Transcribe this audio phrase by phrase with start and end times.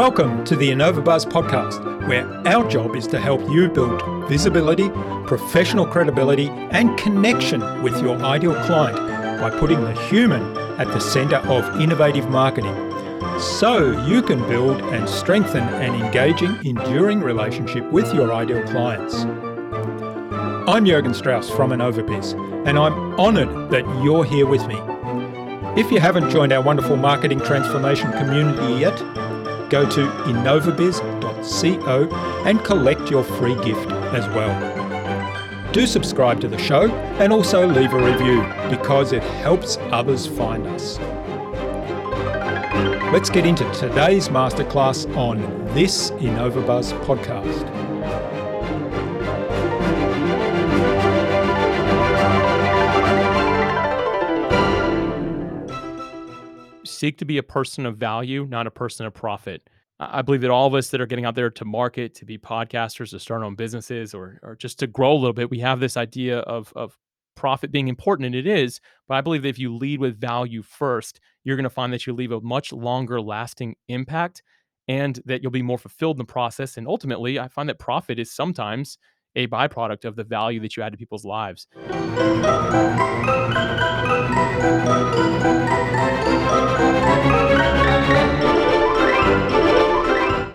[0.00, 4.88] Welcome to the InnovaBuzz podcast, where our job is to help you build visibility,
[5.26, 8.96] professional credibility, and connection with your ideal client
[9.38, 12.74] by putting the human at the center of innovative marketing
[13.38, 19.26] so you can build and strengthen an engaging, enduring relationship with your ideal clients.
[20.66, 24.80] I'm Jurgen Strauss from InnovaBiz, and I'm honored that you're here with me.
[25.78, 28.98] If you haven't joined our wonderful marketing transformation community yet,
[29.70, 32.08] go to innovabiz.co
[32.44, 35.72] and collect your free gift as well.
[35.72, 40.66] Do subscribe to the show and also leave a review because it helps others find
[40.66, 40.98] us.
[43.12, 45.40] Let's get into today's masterclass on
[45.74, 47.79] this InnovaBuzz podcast.
[57.00, 59.68] Seek to be a person of value, not a person of profit.
[59.98, 62.38] I believe that all of us that are getting out there to market, to be
[62.38, 65.60] podcasters, to start our own businesses, or or just to grow a little bit, we
[65.60, 66.96] have this idea of of
[67.36, 68.80] profit being important, and it is.
[69.08, 72.06] But I believe that if you lead with value first, you're going to find that
[72.06, 74.42] you leave a much longer lasting impact,
[74.88, 76.76] and that you'll be more fulfilled in the process.
[76.76, 78.96] And ultimately, I find that profit is sometimes
[79.34, 81.66] a byproduct of the value that you add to people's lives.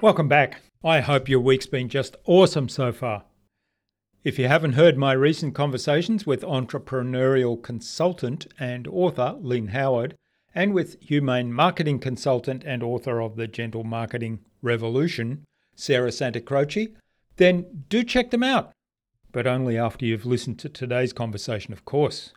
[0.01, 0.61] Welcome back.
[0.83, 3.23] I hope your week's been just awesome so far.
[4.23, 10.15] If you haven't heard my recent conversations with entrepreneurial consultant and author Lynn Howard,
[10.55, 15.43] and with humane marketing consultant and author of The Gentle Marketing Revolution,
[15.75, 16.93] Sarah Santacroce,
[17.38, 18.72] then do check them out.
[19.31, 22.31] But only after you've listened to today's conversation, of course.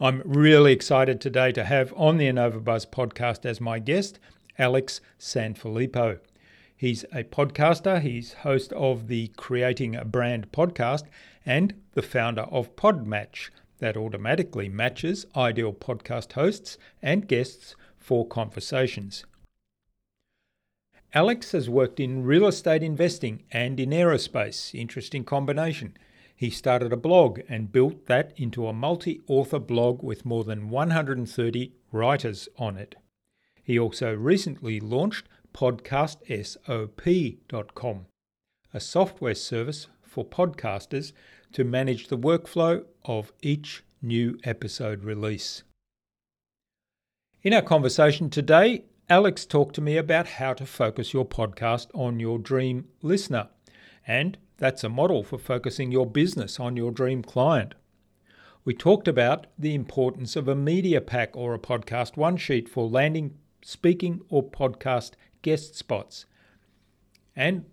[0.00, 4.18] I'm really excited today to have on the InnovaBuzz podcast as my guest
[4.58, 6.18] Alex Sanfilippo.
[6.76, 11.04] He's a podcaster, he's host of the Creating a Brand podcast,
[11.46, 19.24] and the founder of Podmatch, that automatically matches ideal podcast hosts and guests for conversations.
[21.16, 24.74] Alex has worked in real estate investing and in aerospace.
[24.74, 25.96] Interesting combination.
[26.34, 30.70] He started a blog and built that into a multi author blog with more than
[30.70, 32.96] 130 writers on it.
[33.62, 38.06] He also recently launched podcastos.com,
[38.74, 41.12] a software service for podcasters
[41.52, 45.62] to manage the workflow of each new episode release.
[47.44, 52.18] In our conversation today, Alex talked to me about how to focus your podcast on
[52.20, 53.48] your dream listener,
[54.06, 57.74] and that's a model for focusing your business on your dream client.
[58.64, 62.88] We talked about the importance of a media pack or a podcast one sheet for
[62.88, 65.12] landing, speaking, or podcast
[65.42, 66.24] guest spots.
[67.36, 67.66] And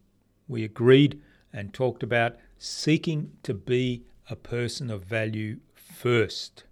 [0.50, 1.22] we agreed
[1.53, 6.66] and talked about seeking to be a person of value first.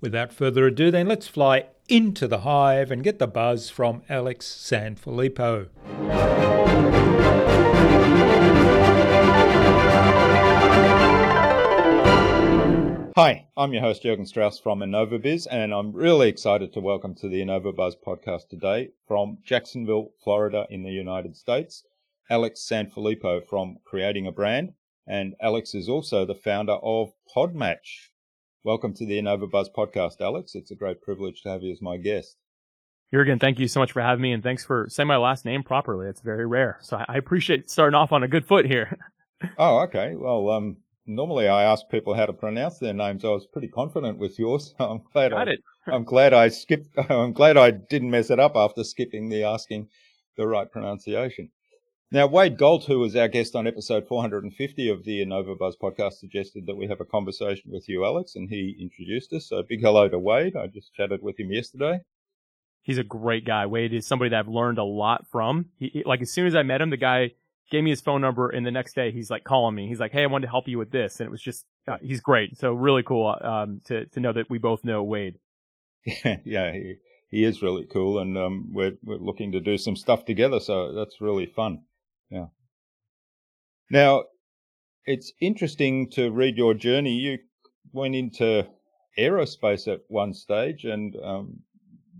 [0.00, 4.46] Without further ado, then let's fly into the hive and get the buzz from Alex
[4.46, 5.68] Sanfilippo.
[13.16, 17.30] Hi, I'm your host Jurgen Strauss from InnovaBiz, and I'm really excited to welcome to
[17.30, 21.82] the InnovaBuzz podcast today from Jacksonville, Florida, in the United States,
[22.28, 24.74] Alex Sanfilippo from Creating a Brand,
[25.06, 28.10] and Alex is also the founder of Podmatch.
[28.66, 30.56] Welcome to the InnovaBuzz podcast, Alex.
[30.56, 32.36] It's a great privilege to have you as my guest.
[33.14, 35.62] Jurgen, thank you so much for having me, and thanks for saying my last name
[35.62, 36.08] properly.
[36.08, 38.98] It's very rare, so I appreciate starting off on a good foot here.
[39.58, 40.16] oh, okay.
[40.16, 43.24] Well, um, normally I ask people how to pronounce their names.
[43.24, 44.74] I was pretty confident with yours.
[44.76, 45.60] So I'm glad Got I, it.
[45.86, 46.88] I'm glad I skipped.
[47.08, 49.86] I'm glad I didn't mess it up after skipping the asking
[50.36, 51.52] the right pronunciation.
[52.12, 56.66] Now, Wade Galt, who was our guest on episode 450 of the InnovaBuzz podcast, suggested
[56.66, 59.48] that we have a conversation with you, Alex, and he introduced us.
[59.48, 60.54] So, big hello to Wade.
[60.54, 62.02] I just chatted with him yesterday.
[62.82, 63.66] He's a great guy.
[63.66, 65.66] Wade is somebody that I've learned a lot from.
[65.80, 67.32] He, like as soon as I met him, the guy
[67.72, 69.88] gave me his phone number, and the next day he's like calling me.
[69.88, 71.96] He's like, "Hey, I wanted to help you with this," and it was just uh,
[72.00, 72.56] he's great.
[72.56, 75.40] So really cool um, to to know that we both know Wade.
[76.04, 76.94] Yeah, yeah, he,
[77.28, 80.60] he is really cool, and um, we're we're looking to do some stuff together.
[80.60, 81.80] So that's really fun.
[82.30, 82.46] Yeah.
[83.90, 84.24] Now,
[85.06, 87.12] it's interesting to read your journey.
[87.12, 87.38] You
[87.92, 88.66] went into
[89.18, 91.60] aerospace at one stage, and um,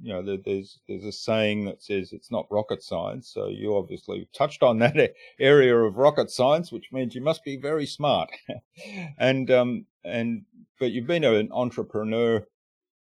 [0.03, 3.31] you know, there's there's a saying that says it's not rocket science.
[3.33, 7.57] So you obviously touched on that area of rocket science, which means you must be
[7.57, 8.31] very smart.
[9.19, 10.43] and um and
[10.79, 12.47] but you've been an entrepreneur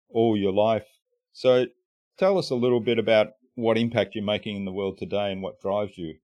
[0.10, 0.88] all your life.
[1.34, 1.66] So
[2.18, 5.42] tell us a little bit about what impact you're making in the world today and
[5.42, 6.16] what drives you.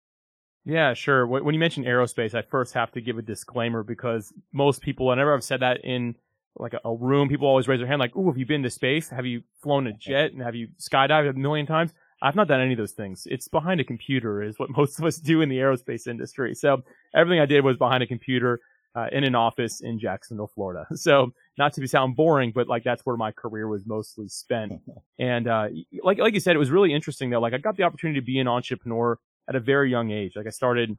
[0.64, 1.26] Yeah, sure.
[1.26, 5.34] When you mention aerospace, I first have to give a disclaimer because most people, whenever
[5.34, 6.16] I've said that in
[6.56, 9.10] like a, room, people always raise their hand like, "Ooh, have you been to space?
[9.10, 10.34] Have you flown a jet?
[10.34, 13.24] And have you skydived a million times?" I've not done any of those things.
[13.26, 16.54] It's behind a computer is what most of us do in the aerospace industry.
[16.54, 16.84] So
[17.16, 18.60] everything I did was behind a computer
[18.96, 20.86] uh, in an office in Jacksonville, Florida.
[20.96, 24.74] So not to be sound boring, but like that's where my career was mostly spent.
[25.20, 25.70] and uh,
[26.04, 27.42] like like you said, it was really interesting though.
[27.42, 29.18] Like I got the opportunity to be an entrepreneur
[29.52, 30.34] at a very young age.
[30.36, 30.98] Like I started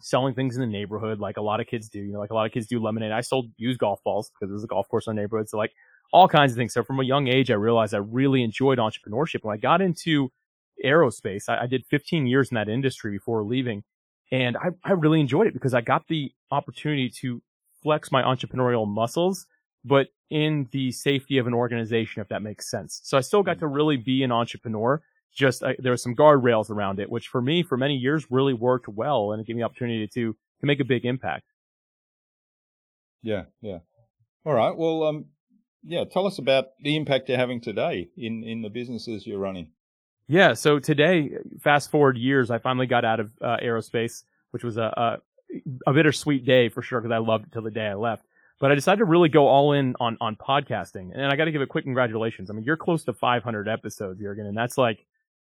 [0.00, 2.00] selling things in the neighborhood, like a lot of kids do.
[2.00, 3.12] You know, like a lot of kids do lemonade.
[3.12, 5.48] I sold used golf balls because there's a golf course in the neighborhood.
[5.48, 5.72] So like
[6.12, 6.72] all kinds of things.
[6.72, 9.44] So from a young age, I realized I really enjoyed entrepreneurship.
[9.44, 10.30] When I got into
[10.84, 13.84] aerospace, I, I did 15 years in that industry before leaving.
[14.32, 17.40] And I, I really enjoyed it because I got the opportunity to
[17.82, 19.46] flex my entrepreneurial muscles,
[19.84, 23.00] but in the safety of an organization, if that makes sense.
[23.04, 23.60] So I still got hmm.
[23.60, 25.00] to really be an entrepreneur,
[25.38, 28.52] just uh, there were some guardrails around it, which for me, for many years, really
[28.52, 31.44] worked well, and it gave me the opportunity to to make a big impact.
[33.22, 33.78] Yeah, yeah.
[34.44, 34.76] All right.
[34.76, 35.26] Well, um,
[35.82, 36.04] yeah.
[36.04, 39.70] Tell us about the impact you're having today in in the businesses you're running.
[40.26, 40.54] Yeah.
[40.54, 41.30] So today,
[41.60, 45.16] fast forward years, I finally got out of uh, aerospace, which was a, a
[45.86, 48.24] a bittersweet day for sure because I loved it till the day I left.
[48.60, 51.52] But I decided to really go all in on on podcasting, and I got to
[51.52, 52.50] give a quick congratulations.
[52.50, 55.06] I mean, you're close to 500 episodes, Jurgen, and that's like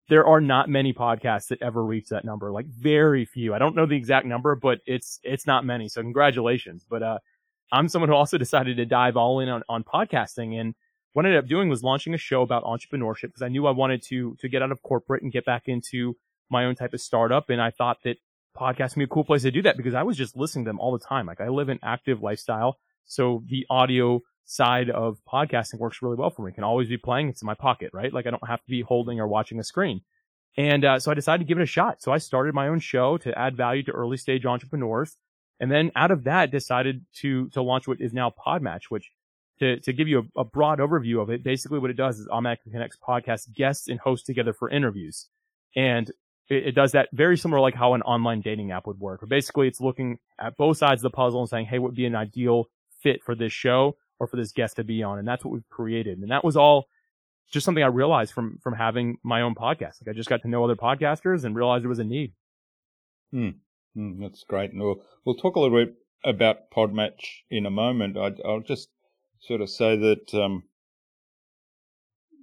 [0.09, 2.53] there are not many podcasts that ever reach that number.
[2.53, 3.55] Like very few.
[3.55, 5.89] I don't know the exact number, but it's it's not many.
[5.89, 6.87] So congratulations.
[6.89, 7.19] But uh,
[7.73, 10.75] I'm someone who also decided to dive all in on, on podcasting, and
[11.13, 13.73] what I ended up doing was launching a show about entrepreneurship because I knew I
[13.73, 16.17] wanted to to get out of corporate and get back into
[16.51, 18.19] my own type of startup, and I thought that
[18.57, 20.69] podcasting would be a cool place to do that because I was just listening to
[20.71, 21.27] them all the time.
[21.27, 26.31] Like I live an active lifestyle, so the audio side of podcasting works really well
[26.31, 26.53] for me.
[26.53, 27.29] Can always be playing.
[27.29, 28.13] It's in my pocket, right?
[28.13, 30.01] Like I don't have to be holding or watching a screen.
[30.57, 32.01] And uh, so I decided to give it a shot.
[32.01, 35.17] So I started my own show to add value to early stage entrepreneurs.
[35.61, 39.11] And then out of that, decided to to launch what is now Podmatch, which
[39.59, 42.29] to, to give you a, a broad overview of it, basically what it does is
[42.29, 45.29] automatically connects podcast guests and hosts together for interviews.
[45.75, 46.11] And
[46.49, 49.21] it, it, does that very similar like how an online dating app would work.
[49.21, 51.97] But basically it's looking at both sides of the puzzle and saying, hey, what would
[51.97, 52.67] be an ideal
[53.01, 53.97] fit for this show?
[54.19, 55.19] Or for this guest to be on.
[55.19, 56.19] And that's what we've created.
[56.19, 56.87] And that was all
[57.51, 60.01] just something I realized from, from having my own podcast.
[60.01, 62.33] Like I just got to know other podcasters and realized there was a need.
[63.31, 63.51] Hmm.
[63.97, 64.73] Mm, that's great.
[64.73, 68.17] And we'll, we'll talk a little bit about Podmatch in a moment.
[68.17, 68.89] I, will just
[69.41, 70.65] sort of say that, um,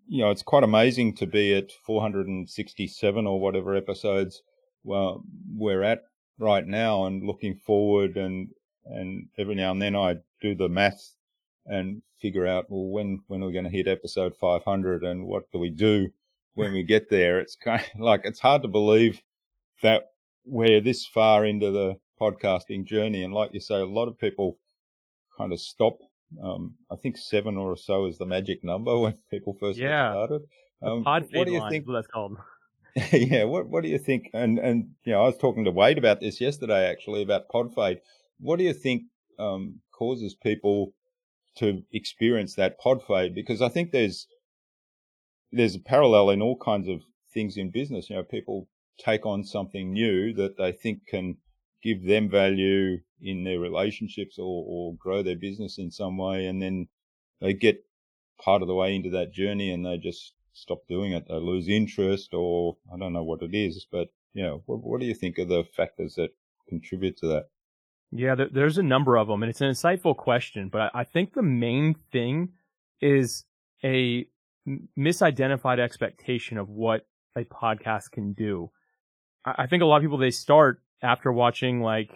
[0.07, 4.41] you know, it's quite amazing to be at 467 or whatever episodes
[4.83, 5.23] well,
[5.55, 6.03] we're at
[6.37, 8.49] right now and looking forward and,
[8.85, 11.15] and every now and then I do the math
[11.65, 15.51] and figure out well when when are we going to hit episode 500 and what
[15.51, 16.10] do we do
[16.56, 19.21] when we get there it's kind of like it's hard to believe
[19.81, 20.04] that
[20.45, 24.57] we're this far into the podcasting journey and like you say a lot of people
[25.38, 25.98] kind of stop
[26.42, 30.12] um, I think seven or so is the magic number when people first yeah.
[30.12, 30.42] started.
[30.81, 31.88] Um, what do you think?
[31.88, 32.38] What that's called.
[33.12, 33.45] yeah.
[33.45, 34.30] What What do you think?
[34.33, 38.00] And and you know, I was talking to Wade about this yesterday, actually, about podfade.
[38.39, 39.04] What do you think
[39.39, 40.94] um, causes people
[41.57, 44.28] to experience that pod fade because I think there's
[45.51, 47.01] there's a parallel in all kinds of
[47.33, 48.09] things in business.
[48.09, 51.37] You know, people take on something new that they think can
[51.83, 56.61] give them value in their relationships or, or grow their business in some way, and
[56.61, 56.87] then
[57.42, 57.83] they get
[58.39, 61.25] part of the way into that journey and they just stop doing it.
[61.28, 64.99] They lose interest, or I don't know what it is, but you know, what, what
[64.99, 66.31] do you think are the factors that
[66.68, 67.45] contribute to that?
[68.15, 70.69] Yeah, there, there's a number of them, and it's an insightful question.
[70.71, 72.49] But I, I think the main thing
[73.01, 73.45] is
[73.83, 74.27] a
[74.97, 77.05] misidentified expectation of what
[77.35, 78.69] a podcast can do.
[79.43, 82.11] I, I think a lot of people they start after watching like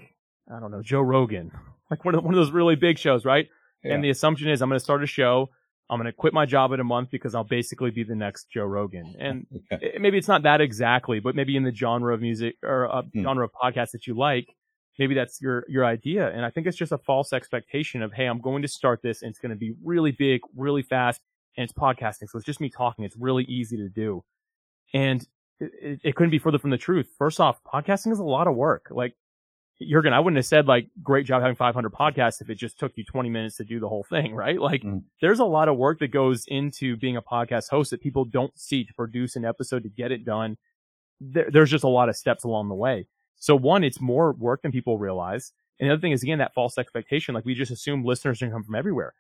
[0.53, 1.51] I don't know Joe Rogan,
[1.91, 3.47] like one of one of those really big shows, right?
[3.83, 3.95] Yeah.
[3.95, 5.49] And the assumption is I'm going to start a show.
[5.89, 8.49] I'm going to quit my job in a month because I'll basically be the next
[8.49, 9.15] Joe Rogan.
[9.19, 12.83] And it, maybe it's not that exactly, but maybe in the genre of music or
[12.83, 13.23] a hmm.
[13.23, 14.49] genre of podcast that you like,
[14.97, 18.25] maybe that's your your idea and i think it's just a false expectation of hey
[18.25, 21.21] i'm going to start this and it's going to be really big really fast
[21.55, 24.23] and it's podcasting so it's just me talking it's really easy to do
[24.93, 25.27] and
[25.59, 28.55] it, it couldn't be further from the truth first off podcasting is a lot of
[28.55, 29.13] work like
[29.81, 32.93] Jurgen, I wouldn't have said like great job having 500 podcasts if it just took
[32.95, 34.59] you 20 minutes to do the whole thing, right?
[34.59, 35.03] Like mm.
[35.21, 38.57] there's a lot of work that goes into being a podcast host that people don't
[38.57, 40.57] see to produce an episode to get it done.
[41.21, 43.07] There, there's just a lot of steps along the way.
[43.39, 45.53] So one, it's more work than people realize.
[45.79, 47.35] And the other thing is again that false expectation.
[47.35, 49.13] Like we just assume listeners to come from everywhere.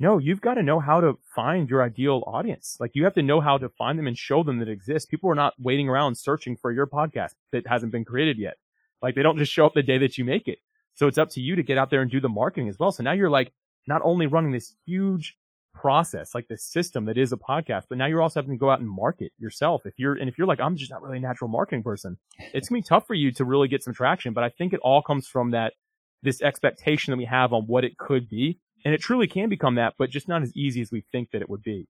[0.00, 2.76] No, you've got to know how to find your ideal audience.
[2.80, 5.06] Like you have to know how to find them and show them that exists.
[5.06, 8.56] People are not waiting around searching for your podcast that hasn't been created yet.
[9.02, 10.58] Like they don't just show up the day that you make it.
[10.94, 12.90] So it's up to you to get out there and do the marketing as well.
[12.90, 13.52] So now you're like
[13.86, 15.36] not only running this huge
[15.74, 18.70] process, like the system that is a podcast, but now you're also having to go
[18.70, 19.82] out and market yourself.
[19.84, 22.16] If you're, and if you're like, I'm just not really a natural marketing person,
[22.54, 24.32] it's gonna be tough for you to really get some traction.
[24.32, 25.74] But I think it all comes from that,
[26.22, 28.58] this expectation that we have on what it could be.
[28.84, 31.42] And it truly can become that, but just not as easy as we think that
[31.42, 31.86] it would be.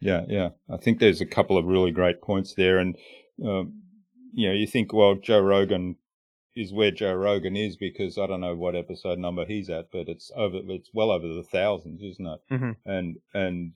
[0.00, 0.50] Yeah, yeah.
[0.70, 2.78] I think there's a couple of really great points there.
[2.78, 2.96] And,
[3.44, 3.82] um,
[4.32, 5.96] you know, you think, well, Joe Rogan
[6.60, 10.08] is where Joe Rogan is because I don't know what episode number he's at, but
[10.08, 12.40] it's over, it's well over the thousands, isn't it?
[12.52, 12.70] Mm-hmm.
[12.84, 13.72] And, and,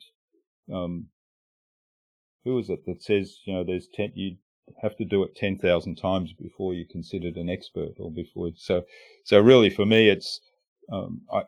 [0.72, 1.06] um,
[2.44, 4.36] who is it that says, you know, there's 10, you
[4.82, 8.50] have to do it 10,000 times before you're considered an expert or before.
[8.56, 8.82] So,
[9.24, 10.40] so really for me, it's,
[10.92, 11.42] um, I,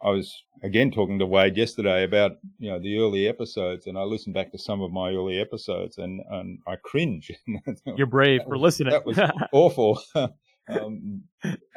[0.00, 4.02] I was again talking to Wade yesterday about you know the early episodes, and I
[4.02, 7.32] listened back to some of my early episodes, and and I cringe.
[7.96, 8.92] You're brave for was, listening.
[8.92, 9.18] That was
[9.52, 10.00] awful.
[10.68, 11.22] um,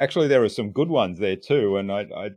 [0.00, 2.30] actually, there are some good ones there too, and I, I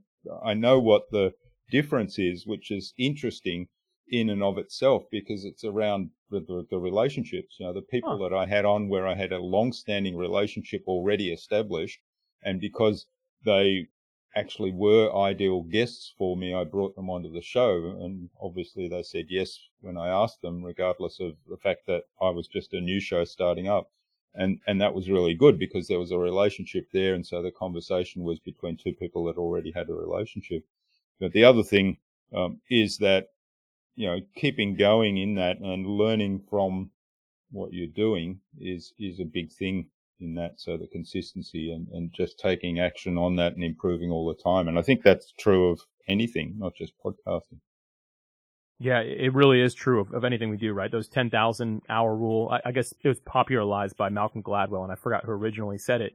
[0.44, 1.34] I know what the
[1.72, 3.68] difference is, which is interesting
[4.08, 7.56] in and of itself because it's around the, the, the relationships.
[7.60, 8.30] You know, the people huh.
[8.30, 12.00] that I had on where I had a long-standing relationship already established,
[12.44, 13.08] and because
[13.44, 13.88] they
[14.36, 17.96] actually were ideal guests for me, I brought them onto the show.
[18.02, 22.30] And obviously they said yes when I asked them, regardless of the fact that I
[22.30, 23.90] was just a new show starting up.
[24.38, 27.14] And, and that was really good because there was a relationship there.
[27.14, 30.64] And so the conversation was between two people that already had a relationship.
[31.20, 31.98] But the other thing,
[32.36, 33.30] um, is that,
[33.96, 36.92] you know, keeping going in that and learning from
[37.52, 39.88] what you're doing is, is a big thing
[40.20, 40.60] in that.
[40.60, 44.68] So the consistency and, and just taking action on that and improving all the time.
[44.68, 47.60] And I think that's true of anything, not just podcasting.
[48.80, 50.92] Yeah, it really is true of, of anything we do, right?
[50.92, 54.96] Those 10,000 hour rule, I, I, guess it was popularized by Malcolm Gladwell and I
[54.96, 56.14] forgot who originally said it,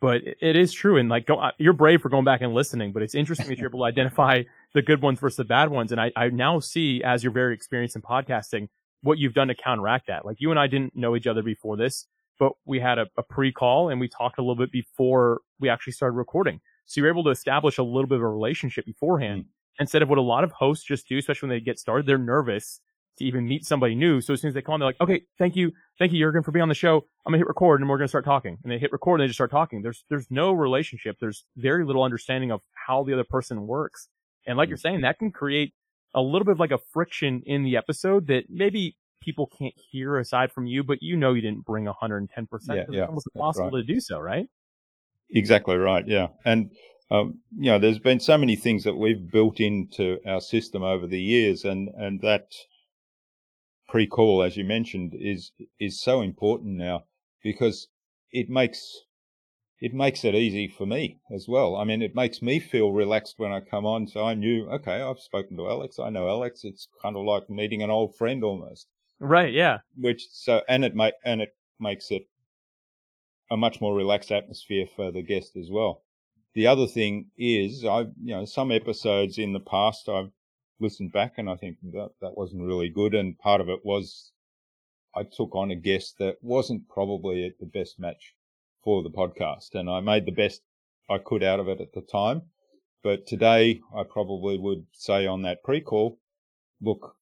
[0.00, 0.96] but it, it is true.
[0.96, 3.68] And like, go, you're brave for going back and listening, but it's interesting that you're
[3.68, 4.42] able to identify
[4.74, 5.92] the good ones versus the bad ones.
[5.92, 8.68] And I, I now see as you're very experienced in podcasting,
[9.02, 10.26] what you've done to counteract that.
[10.26, 12.06] Like you and I didn't know each other before this
[12.40, 15.92] but we had a, a pre-call and we talked a little bit before we actually
[15.92, 16.60] started recording.
[16.86, 19.50] So you're able to establish a little bit of a relationship beforehand mm-hmm.
[19.80, 22.06] Instead of what a lot of hosts just do, especially when they get started.
[22.06, 22.80] They're nervous
[23.18, 24.20] to even meet somebody new.
[24.20, 25.72] So as soon as they come on, they're like, okay, thank you.
[25.98, 26.98] Thank you, Jurgen, for being on the show.
[27.26, 28.58] I'm gonna hit record and we're gonna start talking.
[28.62, 29.82] And they hit record and they just start talking.
[29.82, 31.16] There's, there's no relationship.
[31.18, 34.08] There's very little understanding of how the other person works.
[34.46, 34.70] And like mm-hmm.
[34.70, 35.74] you're saying, that can create
[36.14, 40.18] a little bit of like a friction in the episode that maybe people can't hear
[40.18, 42.28] aside from you, but you know you didn't bring 110%.
[42.30, 43.86] Yeah, yeah, it's almost impossible right.
[43.86, 44.46] to do so, right?
[45.30, 46.06] Exactly right.
[46.06, 46.28] Yeah.
[46.44, 46.70] And,
[47.10, 51.06] um, you know, there's been so many things that we've built into our system over
[51.06, 52.52] the years and, and that
[53.88, 55.50] pre-call, as you mentioned, is,
[55.80, 57.04] is so important now
[57.42, 57.88] because
[58.30, 59.00] it makes,
[59.80, 61.74] it makes it easy for me as well.
[61.74, 64.06] I mean, it makes me feel relaxed when I come on.
[64.06, 65.98] So I knew, okay, I've spoken to Alex.
[65.98, 66.60] I know Alex.
[66.64, 68.86] It's kind of like meeting an old friend almost.
[69.18, 69.52] Right.
[69.52, 69.78] Yeah.
[69.96, 72.26] Which so and it make and it makes it
[73.50, 76.02] a much more relaxed atmosphere for the guest as well.
[76.54, 80.32] The other thing is, I you know some episodes in the past I've
[80.80, 84.32] listened back and I think that that wasn't really good, and part of it was
[85.14, 88.34] I took on a guest that wasn't probably the best match
[88.82, 90.62] for the podcast, and I made the best
[91.08, 92.42] I could out of it at the time.
[93.02, 96.18] But today, I probably would say on that pre-call,
[96.80, 97.16] look,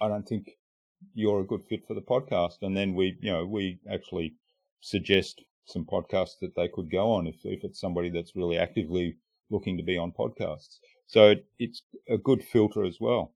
[0.00, 0.58] I don't think
[1.14, 2.62] you're a good fit for the podcast.
[2.62, 4.34] And then we, you know, we actually
[4.80, 9.16] suggest some podcasts that they could go on if, if it's somebody that's really actively
[9.50, 10.78] looking to be on podcasts.
[11.06, 13.34] So it, it's a good filter as well.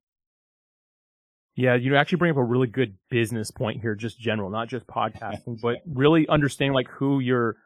[1.55, 4.87] Yeah, you actually bring up a really good business point here, just general, not just
[4.87, 7.57] podcasting, but really understanding like who your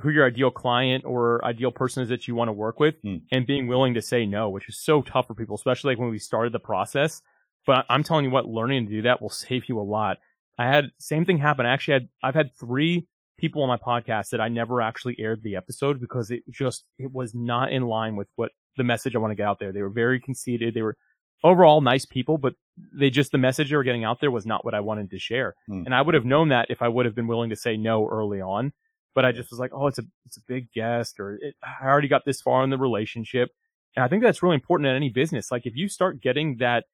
[0.00, 3.20] who your ideal client or ideal person is that you want to work with mm.
[3.30, 6.10] and being willing to say no, which is so tough for people, especially like when
[6.10, 7.20] we started the process.
[7.66, 10.16] But I'm telling you what, learning to do that will save you a lot.
[10.58, 11.66] I had same thing happen.
[11.66, 13.06] I actually had I've had three
[13.40, 17.12] people on my podcast that I never actually aired the episode because it just it
[17.12, 19.72] was not in line with what the message I want to get out there.
[19.72, 20.74] They were very conceited.
[20.74, 20.96] They were
[21.42, 22.54] overall nice people, but
[22.92, 25.18] they just the message they were getting out there was not what I wanted to
[25.18, 25.54] share.
[25.68, 25.86] Mm.
[25.86, 28.06] And I would have known that if I would have been willing to say no
[28.08, 28.72] early on.
[29.14, 31.86] But I just was like, oh, it's a it's a big guest, or it, I
[31.86, 33.50] already got this far in the relationship.
[33.96, 35.50] And I think that's really important in any business.
[35.50, 36.84] Like if you start getting that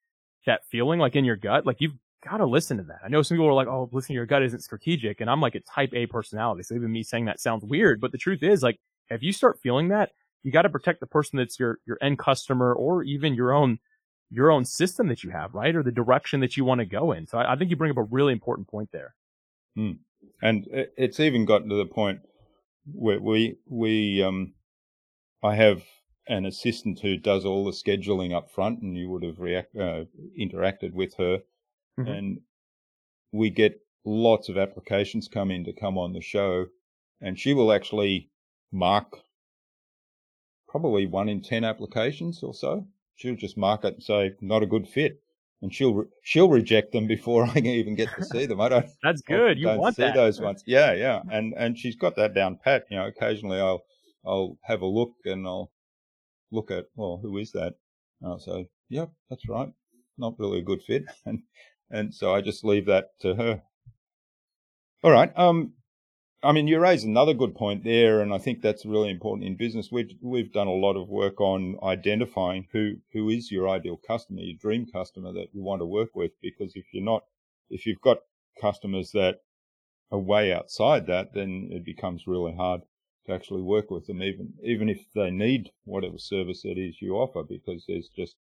[0.46, 1.92] that feeling like in your gut, like you've
[2.28, 3.00] got to listen to that.
[3.04, 5.20] I know some people are like, oh, listening to your gut isn't strategic.
[5.20, 6.62] And I'm like a type A personality.
[6.62, 8.00] So even me saying that sounds weird.
[8.00, 8.78] But the truth is like,
[9.08, 10.10] if you start feeling that,
[10.42, 13.78] you got to protect the person that's your, your end customer or even your own
[14.30, 15.76] your own system that you have, right?
[15.76, 17.26] Or the direction that you want to go in.
[17.28, 19.14] So I, I think you bring up a really important point there.
[19.78, 19.98] Mm.
[20.42, 20.66] And
[20.96, 22.20] it's even gotten to the point
[22.92, 24.54] where we, we, um,
[25.44, 25.84] I have
[26.26, 30.04] an assistant who does all the scheduling up front and you would have react, uh,
[30.38, 31.42] interacted with her
[31.98, 32.10] mm-hmm.
[32.10, 32.40] and
[33.32, 36.66] we get lots of applications come in to come on the show
[37.20, 38.30] and she will actually
[38.72, 39.18] mark
[40.68, 42.86] probably one in 10 applications or so.
[43.14, 45.20] She'll just mark it and say, not a good fit.
[45.62, 48.60] And she'll, re- she'll reject them before I can even get to see them.
[48.60, 49.58] I don't, that's good.
[49.58, 50.14] You don't want see that.
[50.14, 50.62] those ones.
[50.66, 50.92] Yeah.
[50.92, 51.22] Yeah.
[51.30, 52.84] And, and she's got that down pat.
[52.90, 53.84] You know, occasionally I'll,
[54.24, 55.72] I'll have a look and I'll
[56.50, 57.74] look at, well, who is that?
[58.20, 59.72] And I'll say, yep, that's right.
[60.18, 61.04] Not really a good fit.
[61.24, 61.42] And,
[61.90, 63.62] and so I just leave that to her.
[65.02, 65.32] All right.
[65.36, 65.74] Um,
[66.42, 69.56] I mean, you raise another good point there, and I think that's really important in
[69.56, 69.90] business.
[69.90, 74.40] We've we've done a lot of work on identifying who who is your ideal customer,
[74.42, 76.32] your dream customer that you want to work with.
[76.42, 77.24] Because if you're not,
[77.70, 78.18] if you've got
[78.60, 79.40] customers that
[80.10, 82.82] are way outside that, then it becomes really hard
[83.26, 87.14] to actually work with them, even even if they need whatever service it is you
[87.14, 88.36] offer, because there's just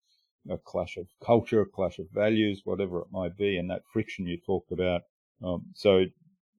[0.50, 4.26] a clash of culture, a clash of values, whatever it might be, and that friction
[4.26, 5.02] you talked about.
[5.44, 6.06] Um, so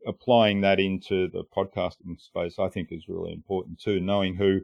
[0.07, 4.00] applying that into the podcasting space, I think is really important too.
[4.00, 4.61] Knowing who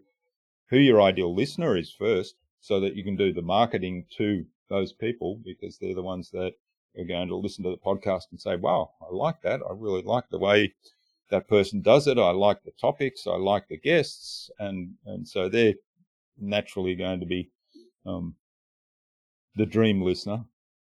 [0.68, 4.92] who your ideal listener is first, so that you can do the marketing to those
[4.92, 6.52] people because they're the ones that
[6.98, 9.60] are going to listen to the podcast and say, "Wow, I like that.
[9.68, 10.72] I really like the way
[11.30, 12.18] that person does it.
[12.18, 13.26] I like the topics.
[13.26, 15.74] I like the guests," and and so they're
[16.38, 17.50] naturally going to be
[18.06, 18.34] um,
[19.56, 20.44] the dream listener.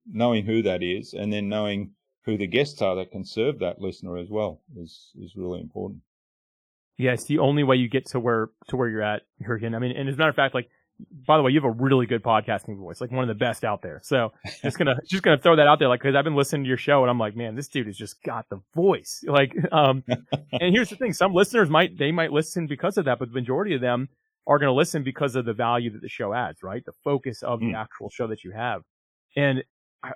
[0.06, 1.92] Knowing who that is, and then knowing
[2.26, 6.02] who the guests are that can serve that listener as well is is really important.
[6.98, 9.74] Yeah, it's the only way you get to where to where you're at, Jurgen.
[9.74, 10.68] I mean, and as a matter of fact, like
[11.26, 13.64] by the way, you have a really good podcasting voice, like one of the best
[13.64, 14.00] out there.
[14.04, 16.68] So just gonna just gonna throw that out there, like because I've been listening to
[16.68, 19.24] your show and I'm like, man, this dude has just got the voice.
[19.26, 20.04] Like, um,
[20.52, 23.34] and here's the thing: some listeners might they might listen because of that, but the
[23.34, 24.08] majority of them
[24.46, 26.84] are gonna listen because of the value that the show adds, right?
[26.84, 27.72] The focus of mm.
[27.72, 28.82] the actual show that you have.
[29.36, 29.64] And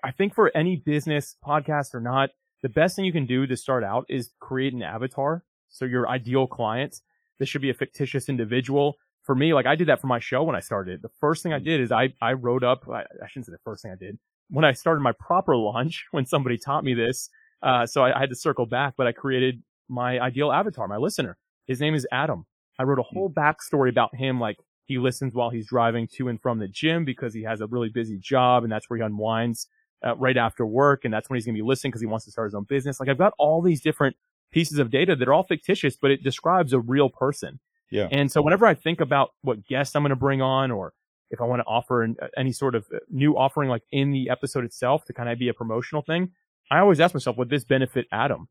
[0.04, 2.30] I think for any business podcast or not,
[2.62, 5.44] the best thing you can do to start out is create an avatar.
[5.68, 7.00] So your ideal client,
[7.38, 8.96] this should be a fictitious individual.
[9.24, 11.02] For me, like I did that for my show when I started.
[11.02, 13.58] The first thing I did is I, I wrote up, I, I shouldn't say the
[13.64, 14.18] first thing I did.
[14.50, 17.28] When I started my proper launch, when somebody taught me this,
[17.62, 20.96] uh, so I, I had to circle back, but I created my ideal avatar, my
[20.96, 21.38] listener.
[21.66, 22.46] His name is Adam.
[22.78, 26.40] I wrote a whole backstory about him, like he listens while he's driving to and
[26.40, 29.68] from the gym because he has a really busy job and that's where he unwinds
[30.06, 31.04] uh, right after work.
[31.04, 32.64] And that's when he's going to be listening because he wants to start his own
[32.64, 32.98] business.
[32.98, 34.16] Like I've got all these different
[34.50, 37.60] pieces of data that are all fictitious, but it describes a real person.
[37.90, 38.08] Yeah.
[38.10, 40.92] And so whenever I think about what guests I'm going to bring on or
[41.30, 44.10] if I want to offer an, uh, any sort of uh, new offering like in
[44.10, 46.30] the episode itself to kind of be a promotional thing,
[46.70, 48.48] I always ask myself, would this benefit Adam?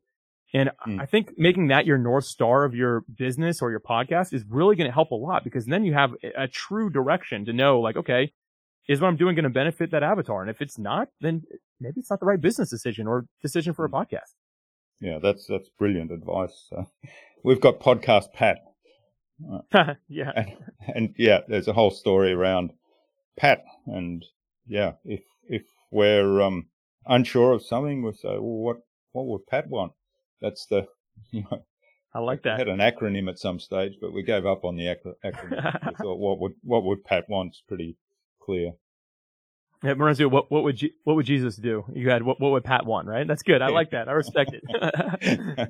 [0.54, 1.00] And mm.
[1.00, 4.76] I think making that your North Star of your business or your podcast is really
[4.76, 7.96] going to help a lot because then you have a true direction to know like,
[7.96, 8.32] okay,
[8.88, 10.40] is what I'm doing going to benefit that avatar?
[10.40, 11.42] And if it's not, then
[11.78, 13.96] maybe it's not the right business decision or decision for a hmm.
[13.96, 14.34] podcast.
[15.00, 16.68] Yeah, that's that's brilliant advice.
[16.76, 16.84] Uh,
[17.44, 18.58] we've got podcast Pat.
[19.72, 20.56] Uh, yeah, and,
[20.92, 22.72] and, yeah, there's a whole story around
[23.38, 24.24] Pat, and
[24.66, 26.66] yeah, if if we're um,
[27.06, 28.76] unsure of something, we say, well, what
[29.12, 29.92] what would Pat want?
[30.40, 30.86] That's the
[31.30, 31.64] you know.
[32.14, 32.58] I like that.
[32.58, 35.86] We had an acronym at some stage, but we gave up on the acronym.
[35.86, 37.50] we thought, what would what would Pat want?
[37.50, 37.96] It's pretty
[38.40, 38.72] clear.
[39.82, 41.84] Yeah, Lorenzo, what what would what would Jesus do?
[41.94, 43.26] You had what what would Pat want, right?
[43.26, 43.62] That's good.
[43.62, 44.08] I like that.
[44.08, 45.68] I respect it.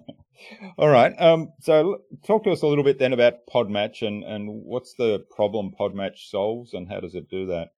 [0.78, 1.12] All right.
[1.18, 5.26] Um, so talk to us a little bit then about Podmatch and and what's the
[5.35, 7.68] problem Podmatch solves and how does it do that?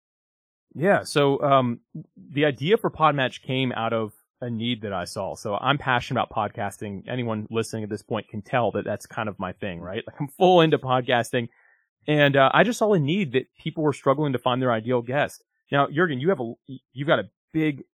[0.74, 1.02] Yeah.
[1.02, 1.80] So um,
[2.16, 5.34] the idea for Podmatch came out of a need that I saw.
[5.34, 7.08] So I'm passionate about podcasting.
[7.08, 10.02] Anyone listening at this point can tell that that's kind of my thing, right?
[10.06, 11.48] Like I'm full into podcasting.
[12.06, 15.02] And uh, I just saw a need that people were struggling to find their ideal
[15.02, 15.44] guest.
[15.70, 16.54] Now, Jurgen, you have a
[16.92, 17.84] you've got a big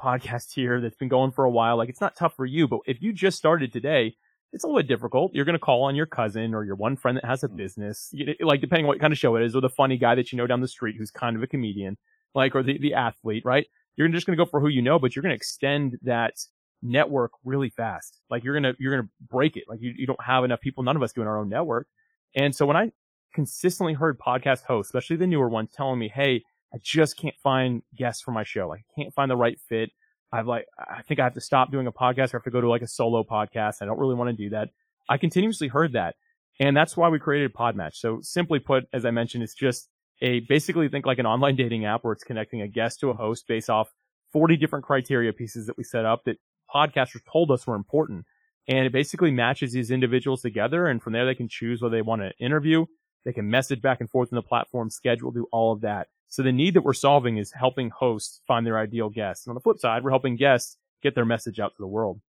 [0.00, 1.76] podcast here that's been going for a while.
[1.76, 4.16] Like it's not tough for you, but if you just started today,
[4.52, 5.34] it's a little bit difficult.
[5.34, 8.14] You're going to call on your cousin or your one friend that has a business,
[8.40, 10.38] like depending on what kind of show it is, or the funny guy that you
[10.38, 11.98] know down the street who's kind of a comedian,
[12.34, 13.66] like or the the athlete, right?
[13.96, 16.34] You're just going to go for who you know, but you're going to extend that
[16.82, 18.20] network really fast.
[18.30, 19.64] Like you're gonna you're gonna break it.
[19.66, 20.84] Like you you don't have enough people.
[20.84, 21.88] None of us doing our own network.
[22.36, 22.92] And so when I
[23.34, 26.42] consistently heard podcast hosts, especially the newer ones, telling me, "Hey,
[26.74, 28.72] I just can't find guests for my show.
[28.72, 29.90] I can't find the right fit.
[30.32, 32.60] I've like, I think I have to stop doing a podcast or have to go
[32.60, 33.76] to like a solo podcast.
[33.80, 34.70] I don't really want to do that.
[35.08, 36.16] I continuously heard that.
[36.58, 37.94] And that's why we created Podmatch.
[37.94, 39.88] So simply put, as I mentioned, it's just
[40.20, 43.14] a basically think like an online dating app where it's connecting a guest to a
[43.14, 43.92] host based off
[44.32, 46.38] 40 different criteria pieces that we set up that
[46.72, 48.24] podcasters told us were important.
[48.66, 50.86] And it basically matches these individuals together.
[50.86, 52.86] And from there, they can choose whether they want to interview.
[53.24, 56.08] They can message back and forth in the platform, schedule, do all of that.
[56.28, 59.46] So the need that we're solving is helping hosts find their ideal guests.
[59.46, 62.20] And on the flip side, we're helping guests get their message out to the world.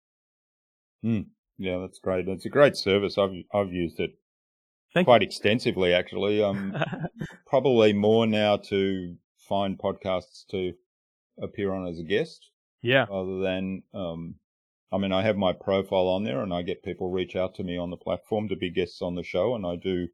[1.03, 1.27] Mm.
[1.57, 2.27] Yeah, that's great.
[2.27, 3.17] It's a great service.
[3.17, 4.17] I've I've used it
[4.95, 6.41] Thank quite extensively, actually.
[6.41, 6.73] Um,
[7.45, 10.71] probably more now to find podcasts to
[11.37, 12.49] appear on as a guest.
[12.81, 13.05] Yeah.
[13.11, 14.35] Other than, um,
[14.93, 17.63] I mean, I have my profile on there, and I get people reach out to
[17.63, 20.07] me on the platform to be guests on the show, and I do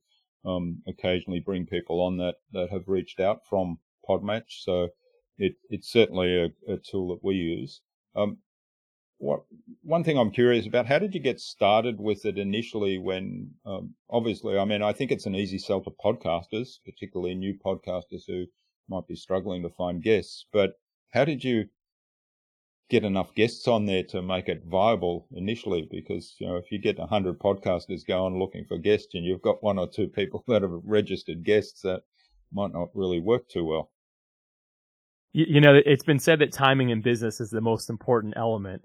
[0.44, 3.78] um, occasionally bring people on that that have reached out from
[4.10, 4.64] Podmatch.
[4.64, 4.90] So
[5.38, 7.82] it it's certainly a, a tool that we use.
[8.16, 8.40] Um,
[9.22, 9.42] what
[9.84, 13.94] one thing I'm curious about, how did you get started with it initially when um,
[14.10, 18.46] obviously I mean I think it's an easy sell to podcasters, particularly new podcasters who
[18.90, 20.74] might be struggling to find guests, but
[21.12, 21.66] how did you
[22.90, 25.88] get enough guests on there to make it viable initially?
[25.90, 29.64] Because, you know, if you get 100 podcasters going looking for guests and you've got
[29.64, 32.02] one or two people that have registered guests, that
[32.52, 33.92] might not really work too well.
[35.32, 38.84] You, you know, it's been said that timing in business is the most important element.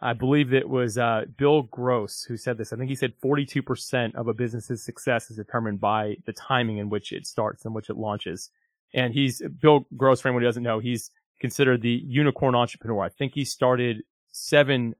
[0.00, 2.72] I believe it was uh, Bill Gross who said this.
[2.72, 6.90] I think he said 42% of a business's success is determined by the timing in
[6.90, 8.50] which it starts and which it launches.
[8.92, 13.04] And he's Bill Gross, for anyone who doesn't know, he's considered the unicorn entrepreneur.
[13.04, 14.94] I think he started seven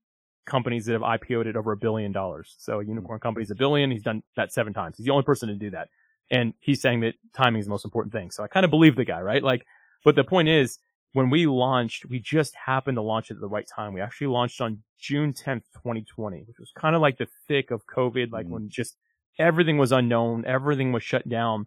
[0.46, 2.55] companies that have IPO'd at over a billion dollars.
[2.59, 3.90] So a unicorn company is a billion.
[3.90, 4.96] He's done that seven times.
[4.96, 5.88] He's the only person to do that.
[6.31, 8.31] And he's saying that timing is the most important thing.
[8.31, 9.42] So I kind of believe the guy, right?
[9.42, 9.66] Like,
[10.05, 10.79] but the point is,
[11.12, 13.95] when we launched, we just happened to launch it at the right time.
[13.95, 17.87] We actually launched on June 10th, 2020, which was kind of like the thick of
[17.87, 18.53] COVID, like mm-hmm.
[18.53, 18.97] when just
[19.38, 21.66] everything was unknown, everything was shut down.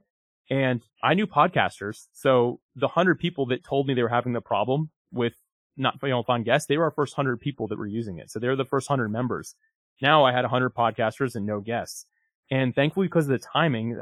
[0.49, 2.07] And I knew podcasters.
[2.11, 5.33] So the hundred people that told me they were having the problem with
[5.77, 8.29] not, you know, find guests, they were our first hundred people that were using it.
[8.31, 9.55] So they were the first hundred members.
[10.01, 12.05] Now I had a hundred podcasters and no guests.
[12.51, 13.99] And thankfully, because of the timing,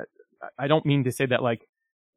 [0.58, 1.67] I don't mean to say that like,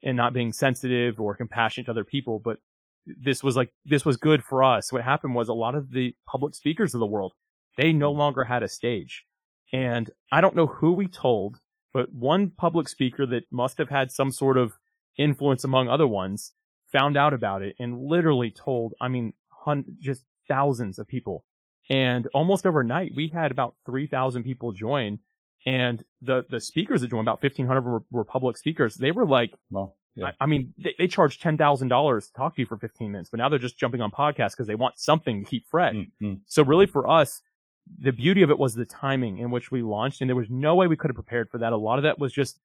[0.03, 2.59] and not being sensitive or compassionate to other people, but
[3.07, 4.93] this was like, this was good for us.
[4.93, 7.33] What happened was a lot of the public speakers of the world,
[7.77, 9.25] they no longer had a stage.
[9.73, 11.61] And I don't know who we told
[11.93, 14.79] but one public speaker that must have had some sort of
[15.19, 16.53] influence among other ones
[16.93, 19.33] found out about it and literally told, I mean,
[19.65, 21.45] hun- just thousands of people.
[21.89, 25.19] And almost overnight, we had about 3,000 people join.
[25.67, 28.95] And the, the speakers that joined, about 1,500 were, were public speakers.
[28.95, 30.27] They were like, well, yeah.
[30.27, 33.39] I, I, mean, they, they charged $10,000 to talk to you for 15 minutes, but
[33.39, 35.95] now they're just jumping on podcasts because they want something to keep fresh.
[35.95, 36.35] Mm-hmm.
[36.47, 37.43] So really for us,
[37.99, 40.75] the beauty of it was the timing in which we launched, and there was no
[40.75, 41.73] way we could have prepared for that.
[41.73, 42.59] A lot of that was just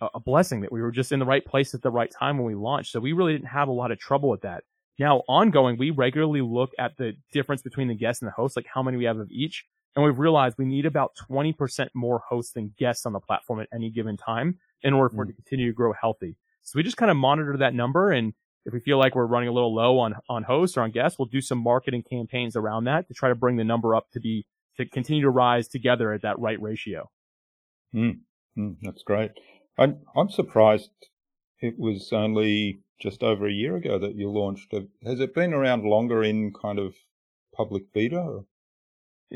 [0.00, 2.38] a, a blessing that we were just in the right place at the right time
[2.38, 2.92] when we launched.
[2.92, 4.64] So we really didn't have a lot of trouble with that.
[4.98, 8.66] Now, ongoing, we regularly look at the difference between the guests and the hosts, like
[8.72, 9.64] how many we have of each.
[9.96, 13.68] And we've realized we need about 20% more hosts than guests on the platform at
[13.72, 15.30] any given time in order for mm.
[15.30, 16.36] it to continue to grow healthy.
[16.62, 18.10] So we just kind of monitor that number.
[18.10, 20.90] And if we feel like we're running a little low on, on hosts or on
[20.90, 24.10] guests, we'll do some marketing campaigns around that to try to bring the number up
[24.12, 24.46] to be
[24.76, 27.10] to continue to rise together at that right ratio.
[27.94, 28.20] Mm,
[28.56, 29.32] mm, that's great.
[29.78, 30.90] I'm, I'm surprised
[31.60, 34.72] it was only just over a year ago that you launched.
[35.04, 36.94] Has it been around longer in kind of
[37.54, 38.40] public beta?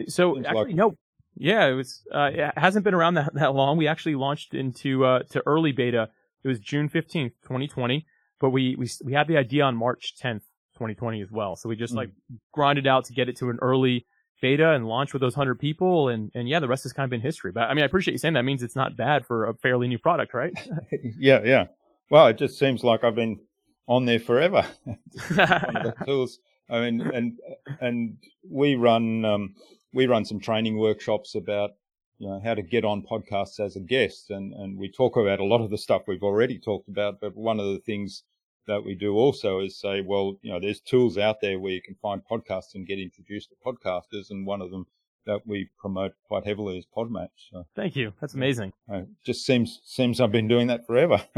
[0.06, 0.74] So actually, like...
[0.74, 0.94] no.
[1.36, 2.02] Yeah, it was.
[2.14, 3.76] Uh, it hasn't been around that, that long.
[3.76, 6.10] We actually launched into uh, to early beta.
[6.44, 8.06] It was June fifteenth, twenty twenty.
[8.40, 10.44] But we we we had the idea on March tenth,
[10.76, 11.56] twenty twenty as well.
[11.56, 11.98] So we just mm.
[11.98, 12.10] like
[12.52, 14.06] grinded out to get it to an early
[14.44, 17.10] beta and launch with those 100 people and and yeah the rest has kind of
[17.10, 19.46] been history but i mean i appreciate you saying that means it's not bad for
[19.46, 20.52] a fairly new product right
[21.18, 21.64] yeah yeah
[22.10, 23.38] well it just seems like i've been
[23.86, 27.38] on there forever the tools i mean and
[27.80, 28.18] and
[28.50, 29.54] we run um,
[29.94, 31.70] we run some training workshops about
[32.18, 35.40] you know how to get on podcasts as a guest and and we talk about
[35.40, 38.24] a lot of the stuff we've already talked about but one of the things
[38.66, 41.82] that we do also is say, well, you know, there's tools out there where you
[41.82, 44.86] can find podcasts and get introduced to podcasters, and one of them
[45.26, 47.28] that we promote quite heavily is Podmatch.
[47.50, 48.12] So, Thank you.
[48.20, 48.74] That's amazing.
[48.90, 51.24] It just seems seems I've been doing that forever.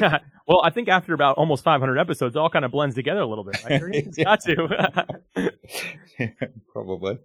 [0.46, 3.26] well, I think after about almost 500 episodes, it all kind of blends together a
[3.26, 3.62] little bit.
[3.64, 3.82] Right?
[3.94, 5.16] It's got to.
[6.18, 6.28] yeah,
[6.72, 7.18] probably.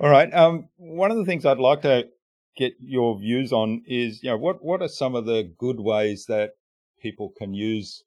[0.00, 0.32] All right.
[0.34, 2.08] Um, one of the things I'd like to
[2.56, 6.26] get your views on is, you know, what what are some of the good ways
[6.26, 6.50] that
[7.00, 8.04] people can use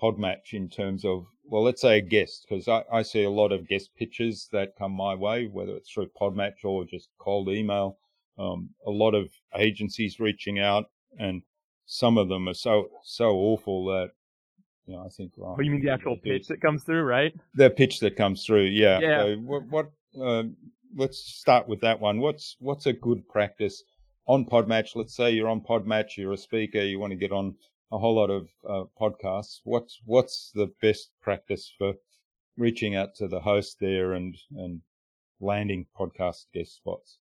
[0.00, 3.52] Podmatch in terms of, well, let's say a guest, because I, I see a lot
[3.52, 7.98] of guest pitches that come my way, whether it's through Podmatch or just cold email.
[8.38, 10.86] Um, a lot of agencies reaching out,
[11.18, 11.42] and
[11.84, 14.10] some of them are so so awful that
[14.86, 15.32] You know, I think.
[15.36, 17.32] Well, but you mean the actual pitch that comes through, right?
[17.54, 18.98] The pitch that comes through, yeah.
[19.00, 19.22] Yeah.
[19.22, 19.62] So what?
[19.68, 19.90] what
[20.20, 20.44] uh,
[20.96, 22.20] let's start with that one.
[22.20, 23.82] What's what's a good practice
[24.26, 24.96] on Podmatch?
[24.96, 27.54] Let's say you're on Podmatch, you're a speaker, you want to get on
[27.92, 29.60] a whole lot of uh, podcasts.
[29.64, 31.94] What's what's the best practice for
[32.56, 34.82] reaching out to the host there and and
[35.40, 37.18] landing podcast guest spots?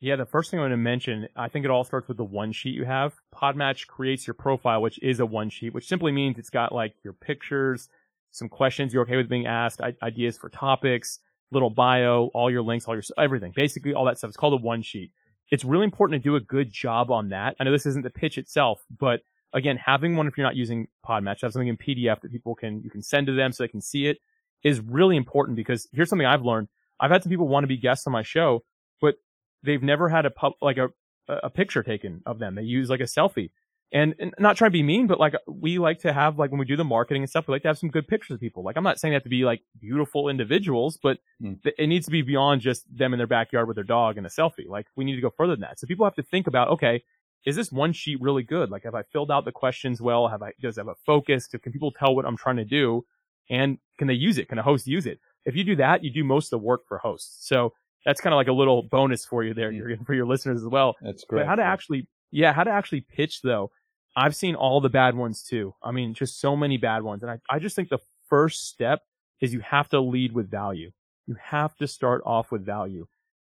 [0.00, 2.24] Yeah, the first thing I'm going to mention, I think it all starts with the
[2.24, 3.14] one sheet you have.
[3.34, 6.94] Podmatch creates your profile, which is a one sheet, which simply means it's got like
[7.02, 7.88] your pictures,
[8.30, 12.86] some questions you're okay with being asked, ideas for topics, little bio, all your links,
[12.86, 14.28] all your everything, basically all that stuff.
[14.28, 15.12] It's called a one sheet.
[15.50, 17.54] It's really important to do a good job on that.
[17.60, 19.20] I know this isn't the pitch itself, but
[19.52, 22.82] again, having one if you're not using Podmatch, have something in PDF that people can
[22.82, 24.18] you can send to them so they can see it
[24.62, 26.68] is really important because here's something I've learned.
[26.98, 28.64] I've had some people want to be guests on my show,
[29.00, 29.16] but
[29.62, 30.88] they've never had a pub, like a
[31.28, 32.54] a picture taken of them.
[32.54, 33.50] They use like a selfie.
[33.92, 36.58] And, and, not trying to be mean, but like we like to have like when
[36.58, 38.64] we do the marketing and stuff, we like to have some good pictures of people.
[38.64, 41.62] Like I'm not saying they have to be like beautiful individuals, but mm.
[41.62, 44.26] th- it needs to be beyond just them in their backyard with their dog and
[44.26, 44.68] a selfie.
[44.68, 45.78] Like we need to go further than that.
[45.78, 47.04] So people have to think about, okay,
[47.46, 48.70] is this one sheet really good?
[48.70, 50.26] Like have I filled out the questions well?
[50.26, 51.46] Have I does it have a focus?
[51.46, 53.04] Can people tell what I'm trying to do?
[53.48, 54.48] And can they use it?
[54.48, 55.20] Can a host use it?
[55.44, 57.46] If you do that, you do most of the work for hosts.
[57.46, 60.06] So that's kind of like a little bonus for you there, mm.
[60.06, 60.94] For your listeners as well.
[61.00, 61.40] That's great.
[61.40, 63.70] But how to actually, yeah, how to actually pitch though.
[64.16, 65.74] I've seen all the bad ones too.
[65.82, 67.22] I mean, just so many bad ones.
[67.22, 69.02] And I, I just think the first step
[69.40, 70.90] is you have to lead with value.
[71.26, 73.06] You have to start off with value.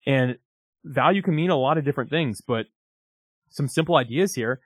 [0.05, 0.37] And
[0.85, 2.67] value can mean a lot of different things, but
[3.49, 4.61] some simple ideas here.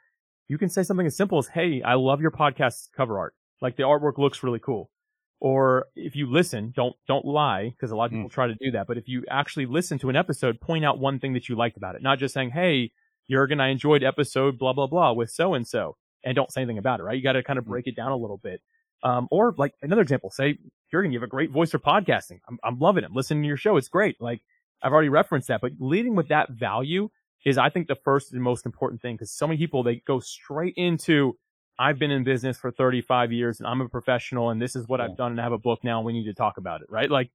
[0.47, 3.33] You can say something as simple as, Hey, I love your podcast cover art.
[3.61, 4.91] Like the artwork looks really cool.
[5.39, 8.33] Or if you listen, don't, don't lie, because a lot of people mm.
[8.33, 8.85] try to do that.
[8.87, 11.77] But if you actually listen to an episode, point out one thing that you liked
[11.77, 12.91] about it, not just saying, Hey,
[13.29, 16.77] Jurgen, I enjoyed episode blah, blah, blah with so and so and don't say anything
[16.77, 17.17] about it, right?
[17.17, 17.69] You got to kind of mm.
[17.69, 18.61] break it down a little bit.
[19.03, 20.57] Um, or like another example, say,
[20.89, 22.39] Jurgen, you have a great voice for podcasting.
[22.47, 23.11] I'm, I'm loving it.
[23.11, 23.75] Listening to your show.
[23.75, 24.15] It's great.
[24.21, 24.41] Like
[24.81, 27.09] I've already referenced that, but leading with that value
[27.45, 30.19] is, I think, the first and most important thing because so many people, they go
[30.19, 31.37] straight into,
[31.77, 35.01] I've been in business for 35 years and I'm a professional and this is what
[35.01, 35.07] yeah.
[35.07, 36.87] I've done and I have a book now and we need to talk about it,
[36.89, 37.09] right?
[37.09, 37.29] Like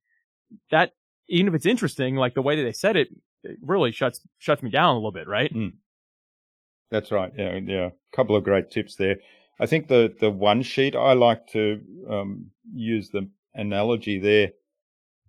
[0.70, 0.92] that,
[1.28, 3.08] even if it's interesting, like the way that they said it,
[3.42, 5.52] it really shuts, shuts me down a little bit, right?
[5.52, 5.74] Mm.
[6.90, 7.32] That's right.
[7.36, 7.58] Yeah.
[7.64, 7.86] Yeah.
[7.86, 9.16] A couple of great tips there.
[9.60, 14.50] I think the, the one sheet, I like to um, use the analogy there.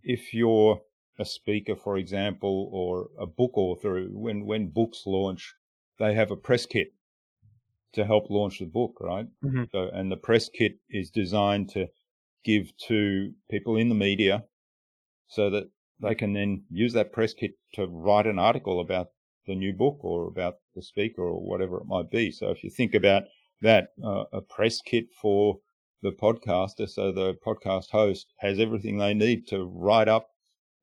[0.04, 0.82] If you're
[1.19, 5.54] a speaker, for example, or a book author, when, when books launch,
[5.98, 6.93] they have a press kit
[7.93, 9.28] to help launch the book, right?
[9.43, 9.63] Mm-hmm.
[9.72, 11.88] So, and the press kit is designed to
[12.45, 14.43] give to people in the media
[15.28, 15.69] so that
[16.01, 19.07] they can then use that press kit to write an article about
[19.47, 22.31] the new book or about the speaker or whatever it might be.
[22.31, 23.23] So if you think about
[23.62, 25.59] that, uh, a press kit for
[26.01, 30.29] the podcaster, so the podcast host has everything they need to write up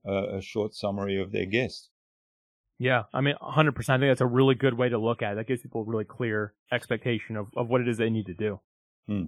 [0.04, 1.90] a, a short summary of their guest.
[2.78, 3.68] Yeah, I mean, 100%.
[3.88, 5.34] I think that's a really good way to look at it.
[5.36, 8.34] That gives people a really clear expectation of, of what it is they need to
[8.34, 8.60] do.
[9.08, 9.24] Hmm.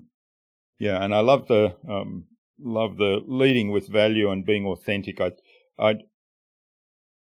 [0.79, 2.27] Yeah, and I love the um,
[2.61, 5.21] love the leading with value and being authentic.
[5.21, 5.33] I,
[5.79, 5.91] I,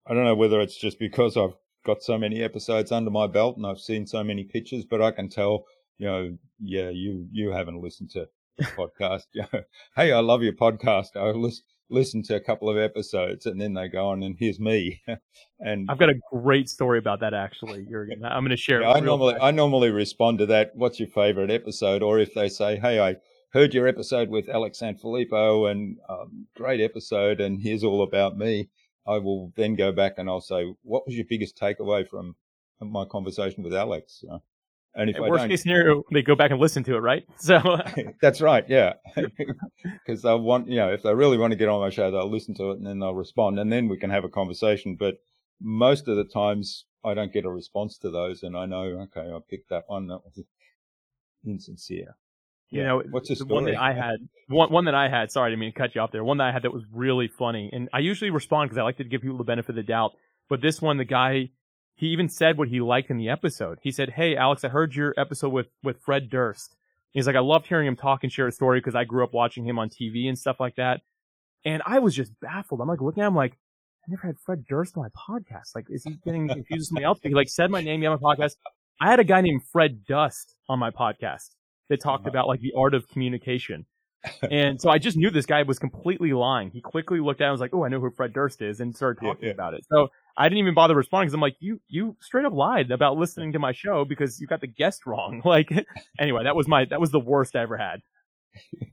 [0.06, 3.56] I don't know whether it's just because I've got so many episodes under my belt
[3.56, 5.64] and I've seen so many pictures, but I can tell,
[5.98, 8.64] you know, yeah, you you haven't listened to the
[9.00, 9.22] podcast.
[9.96, 11.16] hey, I love your podcast.
[11.16, 14.58] I listen listen to a couple of episodes and then they go on and here's
[14.58, 15.00] me
[15.60, 18.24] and i've got a great story about that actually Jurgen.
[18.24, 19.44] i'm going to share yeah, i normally fast.
[19.44, 23.14] i normally respond to that what's your favorite episode or if they say hey i
[23.56, 28.68] heard your episode with alex sanfilippo and um, great episode and here's all about me
[29.06, 32.36] i will then go back and i'll say what was your biggest takeaway from
[32.82, 34.36] my conversation with alex uh,
[34.94, 37.22] and if worst case scenario, they go back and listen to it, right?
[37.36, 37.60] So
[38.22, 38.94] that's right, yeah.
[39.84, 42.30] Because they want, you know, if they really want to get on my show, they'll
[42.30, 44.96] listen to it and then they'll respond, and then we can have a conversation.
[44.98, 45.16] But
[45.60, 49.30] most of the times, I don't get a response to those, and I know, okay,
[49.30, 50.06] I picked that one.
[50.06, 50.42] That was
[51.44, 52.16] insincere.
[52.70, 54.16] You know, what's the one that I had?
[54.48, 55.30] One, one that I had.
[55.30, 56.24] Sorry, I didn't mean to cut you off there.
[56.24, 58.96] One that I had that was really funny, and I usually respond because I like
[58.96, 60.12] to give people the benefit of the doubt.
[60.48, 61.50] But this one, the guy
[61.96, 63.78] he even said what he liked in the episode.
[63.82, 66.76] He said, Hey, Alex, I heard your episode with, with Fred Durst.
[67.10, 69.32] He's like, I loved hearing him talk and share a story because I grew up
[69.32, 71.00] watching him on TV and stuff like that.
[71.64, 72.82] And I was just baffled.
[72.82, 75.74] I'm like looking at him like, I never had Fred Durst on my podcast.
[75.74, 77.18] Like, is he getting confused with somebody else?
[77.22, 78.56] He like said my name on my podcast.
[79.00, 81.54] I had a guy named Fred Dust on my podcast
[81.88, 82.30] that talked uh-huh.
[82.30, 83.86] about like the art of communication.
[84.50, 86.70] and so I just knew this guy was completely lying.
[86.70, 88.80] He quickly looked at it and was like, Oh, I know who Fred Durst is
[88.80, 89.54] and started talking yeah, yeah.
[89.54, 89.84] about it.
[89.90, 93.16] So I didn't even bother responding because I'm like, you, you straight up lied about
[93.16, 95.42] listening to my show because you got the guest wrong.
[95.44, 95.70] Like,
[96.18, 98.00] anyway, that was my, that was the worst I ever had.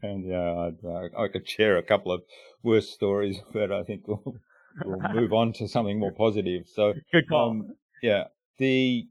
[0.02, 2.22] and yeah, I, I, could share a couple of
[2.62, 4.36] worse stories, but I think we'll,
[4.86, 6.68] we'll move on to something more positive.
[6.68, 7.52] So, good call.
[7.52, 7.68] Um,
[8.02, 8.26] yeah,
[8.60, 9.08] the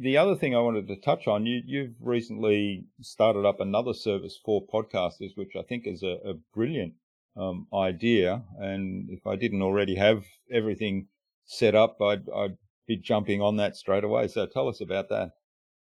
[0.00, 4.38] the other thing I wanted to touch on, you you've recently started up another service
[4.42, 6.94] for podcasters, which I think is a, a brilliant
[7.36, 8.42] um, idea.
[8.58, 11.08] And if I didn't already have everything
[11.44, 14.28] set up, I'd, I'd be jumping on that straight away.
[14.28, 15.32] So tell us about that.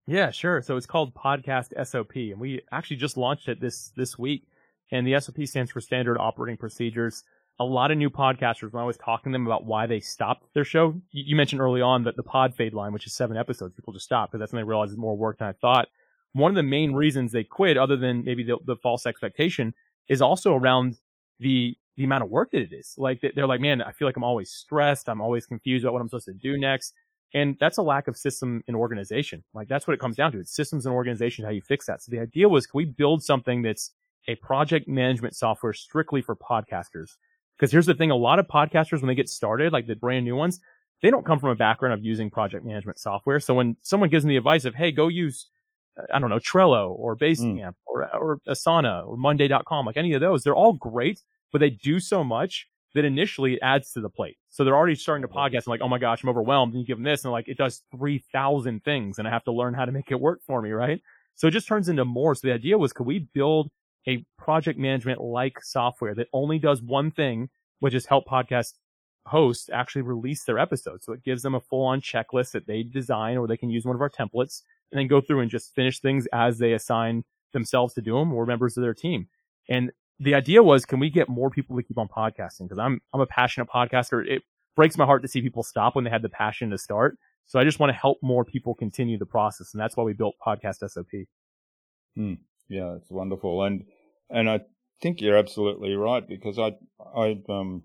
[0.07, 0.63] Yeah, sure.
[0.63, 4.49] So it's called Podcast SOP, and we actually just launched it this this week.
[4.91, 7.23] And the SOP stands for Standard Operating Procedures.
[7.61, 10.47] A lot of new podcasters, when I was talking to them about why they stopped
[10.55, 13.75] their show, you mentioned early on that the pod fade line, which is seven episodes,
[13.75, 15.89] people just stop because that's when they realize it's more work than I thought.
[16.33, 19.75] One of the main reasons they quit, other than maybe the, the false expectation,
[20.09, 20.97] is also around
[21.39, 22.95] the the amount of work that it is.
[22.97, 25.09] Like they're like, man, I feel like I'm always stressed.
[25.09, 26.95] I'm always confused about what I'm supposed to do next.
[27.35, 29.45] And that's a lack of system and organization.
[29.55, 30.41] Like that's what it comes down to.
[30.41, 32.03] It's systems and organization, how you fix that.
[32.03, 33.91] So the idea was, can we build something that's
[34.29, 37.17] a project management software strictly for podcasters?
[37.63, 38.11] Because here's the thing.
[38.11, 40.59] A lot of podcasters, when they get started, like the brand new ones,
[41.01, 43.39] they don't come from a background of using project management software.
[43.39, 45.47] So when someone gives them the advice of, Hey, go use,
[46.13, 47.75] I don't know, Trello or Basecamp mm.
[47.87, 51.21] or, or Asana or Monday.com, like any of those, they're all great,
[51.53, 54.39] but they do so much that initially it adds to the plate.
[54.49, 56.73] So they're already starting to podcast and like, oh my gosh, I'm overwhelmed.
[56.73, 59.53] And you give them this and like, it does 3,000 things and I have to
[59.53, 61.01] learn how to make it work for me, right?
[61.37, 62.35] So it just turns into more.
[62.35, 63.71] So the idea was, could we build
[64.07, 67.49] a project management like software that only does one thing,
[67.81, 68.73] which is help podcast
[69.27, 71.05] hosts actually release their episodes.
[71.05, 73.85] So it gives them a full on checklist that they design or they can use
[73.85, 77.25] one of our templates and then go through and just finish things as they assign
[77.53, 79.29] themselves to do them or members of their team.
[79.69, 82.63] And the idea was, can we get more people to keep on podcasting?
[82.63, 84.27] Because I'm I'm a passionate podcaster.
[84.27, 84.43] It
[84.77, 87.17] breaks my heart to see people stop when they had the passion to start.
[87.47, 90.13] So I just want to help more people continue the process, and that's why we
[90.13, 91.27] built Podcast SOP.
[92.17, 92.35] Hmm.
[92.73, 93.85] Yeah, it's wonderful, and
[94.31, 94.61] and I
[95.03, 96.73] think you're absolutely right because I
[97.15, 97.83] I um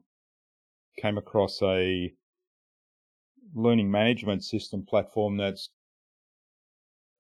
[1.02, 2.14] came across a
[3.54, 5.72] learning management system platform that's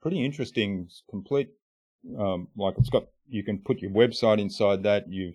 [0.01, 1.49] pretty interesting, complete
[2.17, 5.11] um, like it's got you can put your website inside that.
[5.11, 5.33] You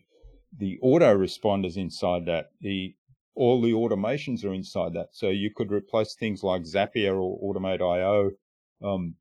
[0.59, 2.47] the autoresponders inside that.
[2.63, 2.95] The
[3.35, 5.09] all the automations are inside that.
[5.13, 8.31] So you could replace things like Zapier or Automate.io.
[8.83, 9.17] Um,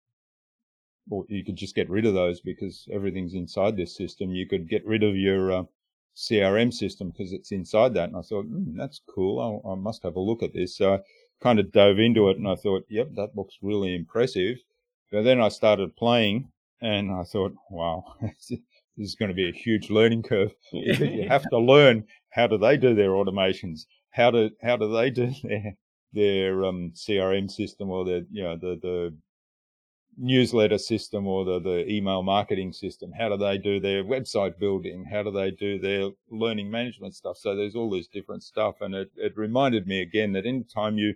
[1.11, 4.31] or you could just get rid of those because everything's inside this system.
[4.31, 5.63] You could get rid of your uh,
[6.15, 8.09] CRM system because it's inside that.
[8.09, 9.63] And I thought, mm, that's cool.
[9.65, 10.77] I, I must have a look at this.
[10.77, 10.99] So I
[11.43, 14.57] kind of dove into it and I thought, yep, that looks really impressive.
[15.11, 16.47] But then I started playing
[16.81, 18.53] and I thought, wow, this
[18.97, 20.53] is going to be a huge learning curve.
[20.71, 23.85] you have to learn how do they do their automations?
[24.11, 25.75] How do how do they do their
[26.13, 29.13] their um, CRM system or their you know the the
[30.21, 33.11] newsletter system or the the email marketing system?
[33.17, 35.05] How do they do their website building?
[35.11, 37.37] How do they do their learning management stuff?
[37.37, 41.15] So there's all this different stuff, and it it reminded me again that anytime you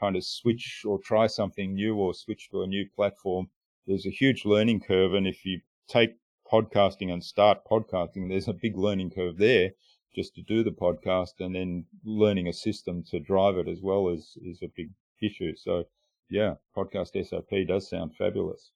[0.00, 3.50] kind of switch or try something new or switch to a new platform,
[3.86, 5.14] there's a huge learning curve.
[5.14, 6.16] And if you take
[6.50, 9.70] podcasting and start podcasting, there's a big learning curve there
[10.14, 14.08] just to do the podcast and then learning a system to drive it as well
[14.08, 14.90] is, is a big
[15.22, 15.54] issue.
[15.56, 15.84] So
[16.28, 18.70] yeah, podcast SOP does sound fabulous.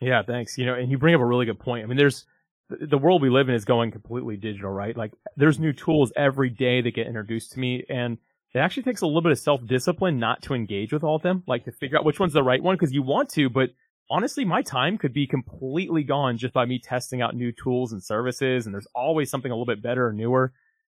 [0.00, 0.58] Yeah, thanks.
[0.58, 1.84] You know, and you bring up a really good point.
[1.84, 2.24] I mean, there's
[2.68, 4.96] the world we live in is going completely digital, right?
[4.96, 8.18] Like there's new tools every day that get introduced to me and
[8.54, 11.22] it actually takes a little bit of self discipline not to engage with all of
[11.22, 13.70] them, like to figure out which one's the right one because you want to, but
[14.10, 18.02] honestly, my time could be completely gone just by me testing out new tools and
[18.02, 18.64] services.
[18.64, 20.52] And there's always something a little bit better or newer.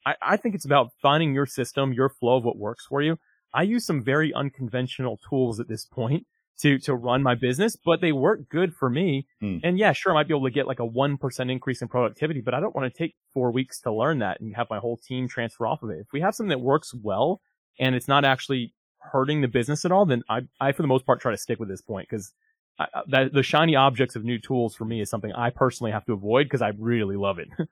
[0.06, 3.18] I, I think it's about finding your system, your flow of what works for you.
[3.52, 6.26] I use some very unconventional tools at this point
[6.60, 9.26] to, to run my business, but they work good for me.
[9.40, 9.58] Hmm.
[9.62, 12.40] And yeah, sure, I might be able to get like a 1% increase in productivity,
[12.40, 14.98] but I don't want to take four weeks to learn that and have my whole
[14.98, 16.00] team transfer off of it.
[16.00, 17.40] If we have something that works well
[17.78, 21.06] and it's not actually hurting the business at all, then I, I for the most
[21.06, 22.32] part try to stick with this point because
[22.80, 26.06] I, that the shiny objects of new tools for me is something I personally have
[26.06, 27.48] to avoid because I really love it.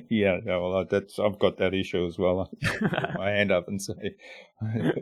[0.10, 2.50] yeah, well, that's I've got that issue as well.
[2.64, 4.14] I my hand up and say,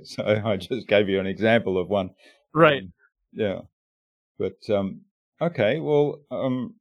[0.03, 2.11] so I just gave you an example of one.
[2.53, 2.83] Right.
[2.83, 2.93] Um,
[3.33, 3.61] yeah,
[4.39, 5.03] but um,
[5.41, 6.75] okay, well, um,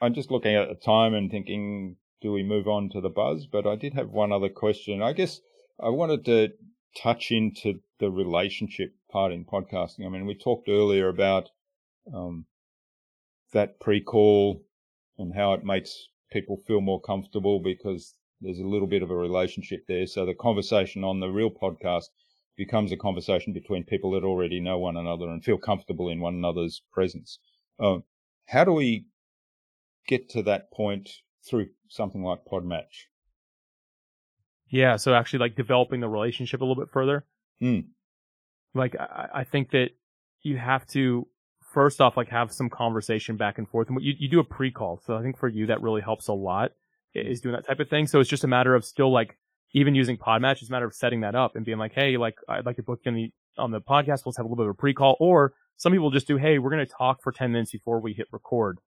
[0.00, 3.46] I'm just looking at the time and thinking, do we move on to the buzz?
[3.46, 5.02] But I did have one other question.
[5.02, 5.40] I guess
[5.80, 6.50] I wanted to
[6.96, 10.06] touch into the relationship part in podcasting.
[10.06, 11.50] I mean, we talked earlier about
[12.12, 12.46] um,
[13.52, 14.62] that pre-call
[15.18, 19.16] and how it makes people feel more comfortable because there's a little bit of a
[19.16, 20.06] relationship there.
[20.06, 22.04] So the conversation on the real podcast
[22.56, 26.34] becomes a conversation between people that already know one another and feel comfortable in one
[26.34, 27.38] another's presence.
[27.80, 28.04] Um,
[28.46, 29.06] how do we
[30.06, 31.08] get to that point
[31.48, 33.06] through something like Podmatch?
[34.70, 37.24] Yeah, so actually like developing the relationship a little bit further.
[37.62, 37.86] Mm.
[38.74, 39.90] Like I, I think that
[40.42, 41.26] you have to
[41.60, 45.00] first off like have some conversation back and forth and you, you do a pre-call.
[45.04, 46.72] So I think for you that really helps a lot
[47.14, 48.06] is doing that type of thing.
[48.06, 49.36] So it's just a matter of still like
[49.74, 52.36] even using Podmatch, it's a matter of setting that up and being like, hey, like
[52.48, 54.24] I'd like to book in the on the podcast.
[54.24, 55.16] Let's have a little bit of a pre-call.
[55.20, 58.12] Or some people just do, hey, we're going to talk for 10 minutes before we
[58.12, 58.78] hit record.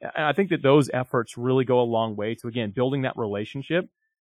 [0.00, 3.16] And I think that those efforts really go a long way to again building that
[3.16, 3.88] relationship.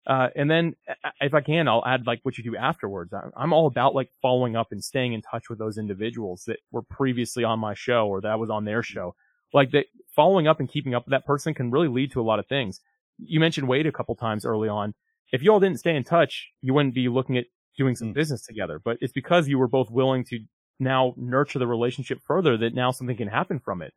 [0.07, 0.75] Uh, and then
[1.19, 3.11] if I can, I'll add like what you do afterwards.
[3.35, 6.83] I'm all about like following up and staying in touch with those individuals that were
[6.83, 9.15] previously on my show or that I was on their show.
[9.53, 9.85] Like that
[10.15, 12.47] following up and keeping up with that person can really lead to a lot of
[12.47, 12.81] things.
[13.17, 14.93] You mentioned Wade a couple times early on.
[15.31, 17.45] If you all didn't stay in touch, you wouldn't be looking at
[17.77, 18.13] doing some mm.
[18.13, 20.39] business together, but it's because you were both willing to
[20.79, 23.93] now nurture the relationship further that now something can happen from it.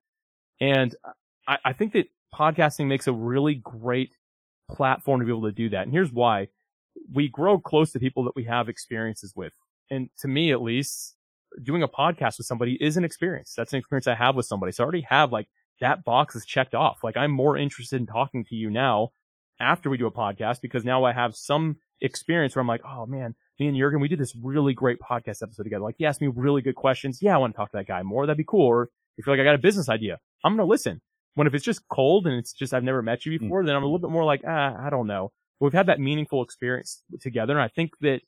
[0.61, 0.94] And
[1.46, 4.14] I, I think that podcasting makes a really great
[4.71, 5.83] platform to be able to do that.
[5.83, 6.49] And here's why
[7.12, 9.53] we grow close to people that we have experiences with.
[9.91, 11.16] And to me, at least
[11.62, 13.55] doing a podcast with somebody is an experience.
[13.57, 14.73] That's an experience I have with somebody.
[14.73, 15.49] So I already have like
[15.81, 16.99] that box is checked off.
[17.03, 19.11] Like I'm more interested in talking to you now
[19.61, 23.07] after we do a podcast because now I have some experience where I'm like, oh
[23.07, 25.83] man, me and Jurgen, we did this really great podcast episode together.
[25.83, 27.21] Like, he asked me really good questions.
[27.21, 28.27] Yeah, I want to talk to that guy more.
[28.27, 28.66] That'd be cool.
[28.66, 31.01] Or if you're like, I got a business idea, I'm going to listen.
[31.39, 33.45] When if it's just cold and it's just, I've never met you hmm.
[33.45, 33.66] before, mm.
[33.66, 35.30] then I'm a little bit more like, ah, I don't know.
[35.61, 37.53] But we've had that meaningful experience together.
[37.53, 38.22] And I think that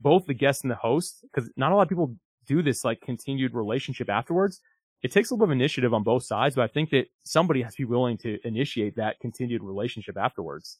[0.00, 2.14] both the guest and the host, because not a lot of people
[2.46, 4.60] do this like continued relationship afterwards.
[5.02, 7.62] It takes a little bit of initiative on both sides, but I think that somebody
[7.62, 10.78] has to be willing to initiate that continued relationship afterwards.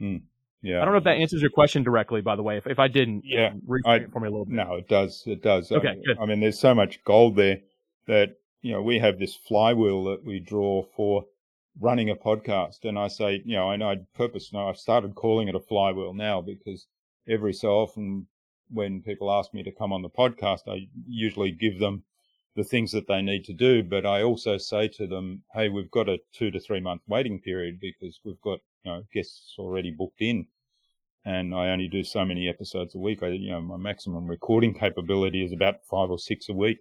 [0.00, 0.22] Mm.
[0.62, 0.80] Yeah.
[0.80, 2.56] I don't know if that answers your question directly, by the way.
[2.56, 4.54] If, if I didn't, yeah, reframe it for me a little bit.
[4.54, 5.22] No, it does.
[5.26, 5.70] It does.
[5.70, 6.16] Okay, I, good.
[6.18, 7.58] I mean, there's so much gold there
[8.06, 11.26] that, you know, we have this flywheel that we draw for
[11.78, 12.84] running a podcast.
[12.84, 16.14] And I say, you know, and I purpose, now I've started calling it a flywheel
[16.14, 16.86] now because
[17.28, 18.26] every so often
[18.70, 22.04] when people ask me to come on the podcast, I usually give them
[22.56, 23.82] the things that they need to do.
[23.82, 27.40] But I also say to them, Hey, we've got a two to three month waiting
[27.40, 30.46] period because we've got, you know, guests already booked in
[31.26, 33.22] and I only do so many episodes a week.
[33.22, 36.78] I, you know, my maximum recording capability is about five or six a week.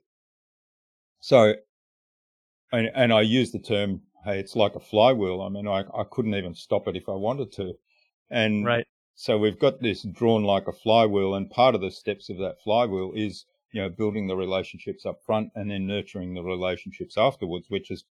[1.19, 1.55] So,
[2.73, 5.41] and, and I use the term, hey, it's like a flywheel.
[5.41, 7.73] I mean, I, I couldn't even stop it if I wanted to.
[8.31, 8.87] And right.
[9.13, 12.55] so we've got this drawn like a flywheel, and part of the steps of that
[12.63, 17.67] flywheel is, you know, building the relationships up front and then nurturing the relationships afterwards,
[17.69, 18.05] which is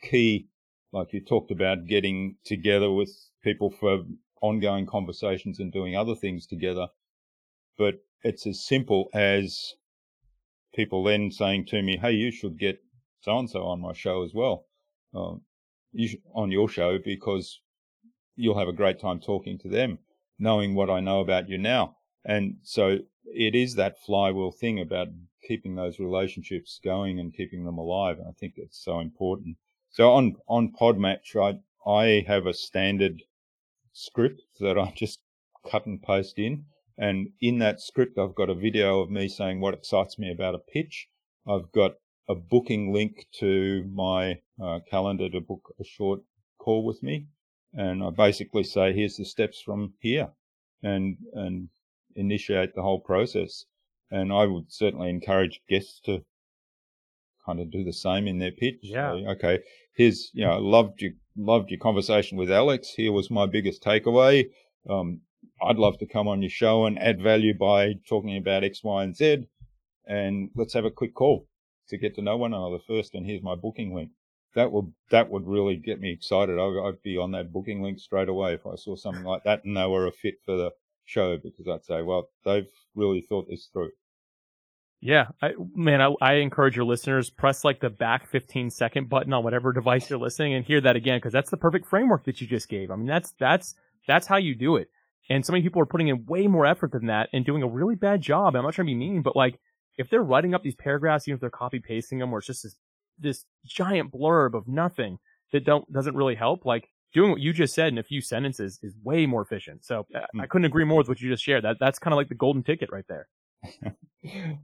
[0.00, 0.46] key.
[0.92, 3.10] Like you talked about getting together with
[3.42, 4.04] people for
[4.40, 6.86] ongoing conversations and doing other things together.
[7.76, 9.74] But it's as simple as
[10.72, 12.78] people then saying to me, Hey, you should get
[13.24, 14.66] so and so on my show as well,
[15.14, 15.36] uh,
[15.92, 17.58] you should, on your show because
[18.36, 19.98] you'll have a great time talking to them,
[20.38, 21.96] knowing what I know about you now.
[22.22, 25.08] And so it is that flywheel thing about
[25.42, 28.18] keeping those relationships going and keeping them alive.
[28.18, 29.56] And I think it's so important.
[29.90, 31.60] So on, on Podmatch, I,
[31.90, 33.22] I have a standard
[33.94, 35.20] script that I just
[35.66, 36.66] cut and paste in.
[36.98, 40.54] And in that script, I've got a video of me saying what excites me about
[40.54, 41.08] a pitch.
[41.48, 41.94] I've got
[42.28, 46.20] a booking link to my uh, calendar to book a short
[46.58, 47.26] call with me.
[47.72, 50.28] And I basically say, here's the steps from here
[50.82, 51.68] and, and
[52.14, 53.64] initiate the whole process.
[54.10, 56.24] And I would certainly encourage guests to
[57.44, 58.78] kind of do the same in their pitch.
[58.82, 59.12] Yeah.
[59.12, 59.58] So, okay.
[59.96, 62.90] Here's, you know, loved you loved your conversation with Alex.
[62.96, 64.44] Here was my biggest takeaway.
[64.88, 65.22] Um,
[65.62, 69.04] I'd love to come on your show and add value by talking about X, Y,
[69.04, 69.46] and Z.
[70.06, 71.46] And let's have a quick call
[71.88, 73.14] to get to know one another first.
[73.14, 74.10] And here's my booking link.
[74.54, 76.58] That would that would really get me excited.
[76.58, 79.64] I'd, I'd be on that booking link straight away if I saw something like that
[79.64, 80.70] and they were a fit for the
[81.04, 83.90] show because I'd say, well, they've really thought this through.
[85.00, 89.34] Yeah, I, man, I, I, encourage your listeners press like the back 15 second button
[89.34, 92.40] on whatever device you're listening and hear that again because that's the perfect framework that
[92.40, 92.90] you just gave.
[92.90, 93.74] I mean, that's that's
[94.06, 94.88] that's how you do it.
[95.28, 97.68] And so many people are putting in way more effort than that and doing a
[97.68, 98.56] really bad job.
[98.56, 99.58] I'm not trying to be mean, but like
[99.96, 102.62] if they're writing up these paragraphs, even if they're copy pasting them, or it's just
[102.62, 102.76] this
[103.18, 105.18] this giant blurb of nothing
[105.52, 108.78] that don't doesn't really help, like doing what you just said in a few sentences
[108.82, 109.84] is way more efficient.
[109.84, 110.42] So uh, mm.
[110.42, 111.64] I couldn't agree more with what you just shared.
[111.64, 113.28] That that's kind of like the golden ticket right there.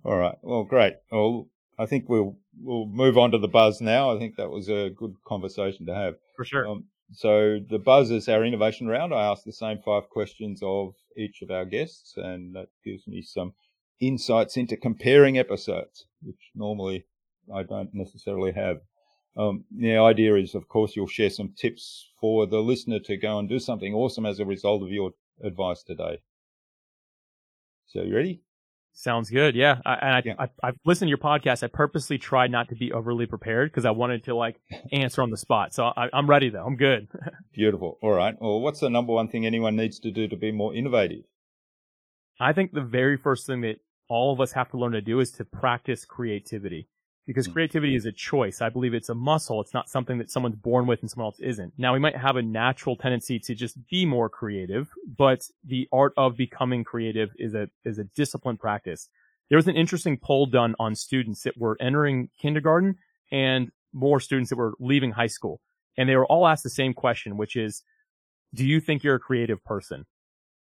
[0.05, 0.37] All right.
[0.43, 0.95] Well, great.
[1.11, 4.14] Well, I think we'll we'll move on to the buzz now.
[4.14, 6.14] I think that was a good conversation to have.
[6.37, 6.68] For sure.
[6.68, 9.12] Um, so the buzz is our innovation round.
[9.12, 13.22] I ask the same five questions of each of our guests, and that gives me
[13.22, 13.53] some
[14.01, 17.07] insights into comparing episodes, which normally
[17.55, 18.78] I don't necessarily have.
[19.36, 23.38] um, the idea is, of course, you'll share some tips for the listener to go
[23.38, 26.18] and do something awesome as a result of your advice today.
[27.86, 28.42] So, you ready?
[28.92, 29.55] Sounds good.
[29.55, 29.78] Yeah.
[29.86, 30.34] I, and I, yeah.
[30.38, 31.62] I, I've listened to your podcast.
[31.62, 34.61] I purposely tried not to be overly prepared because I wanted to like
[34.92, 35.72] answer on the spot.
[35.72, 36.64] So I, I'm ready though.
[36.64, 37.09] I'm good.
[37.55, 37.98] Beautiful.
[38.03, 38.34] All right.
[38.40, 41.22] Well, what's the number one thing anyone needs to do to be more innovative?
[42.40, 43.76] I think the very first thing that
[44.11, 46.88] all of us have to learn to do is to practice creativity
[47.26, 47.52] because hmm.
[47.52, 48.61] creativity is a choice.
[48.61, 49.61] I believe it's a muscle.
[49.61, 51.72] It's not something that someone's born with and someone else isn't.
[51.78, 56.12] Now we might have a natural tendency to just be more creative, but the art
[56.16, 59.08] of becoming creative is a, is a disciplined practice.
[59.48, 62.96] There was an interesting poll done on students that were entering kindergarten
[63.30, 65.61] and more students that were leaving high school.
[65.96, 67.84] And they were all asked the same question, which is,
[68.54, 70.06] do you think you're a creative person?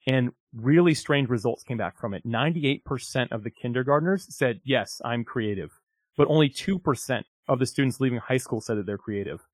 [0.06, 0.32] And
[0.62, 2.26] really strange results came back from it.
[2.26, 5.72] 98% of the kindergartners said, yes, I'm creative
[6.18, 9.46] but only 2% of the students leaving high school said that they're creative.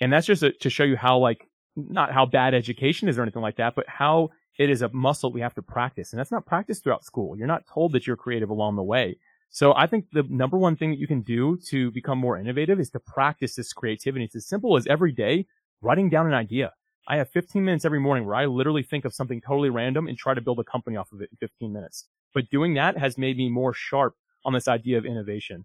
[0.00, 1.46] And that's just a, to show you how like,
[1.76, 5.30] not how bad education is or anything like that, but how it is a muscle
[5.30, 6.12] we have to practice.
[6.12, 7.36] And that's not practiced throughout school.
[7.36, 9.18] You're not told that you're creative along the way.
[9.50, 12.80] So I think the number one thing that you can do to become more innovative
[12.80, 14.24] is to practice this creativity.
[14.24, 15.46] It's as simple as every day
[15.82, 16.72] writing down an idea.
[17.08, 20.18] I have 15 minutes every morning where I literally think of something totally random and
[20.18, 22.06] try to build a company off of it in 15 minutes.
[22.34, 25.64] But doing that has made me more sharp on this idea of innovation.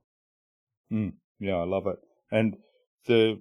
[0.92, 1.98] Mm, yeah, I love it.
[2.32, 2.58] And
[3.08, 3.40] the,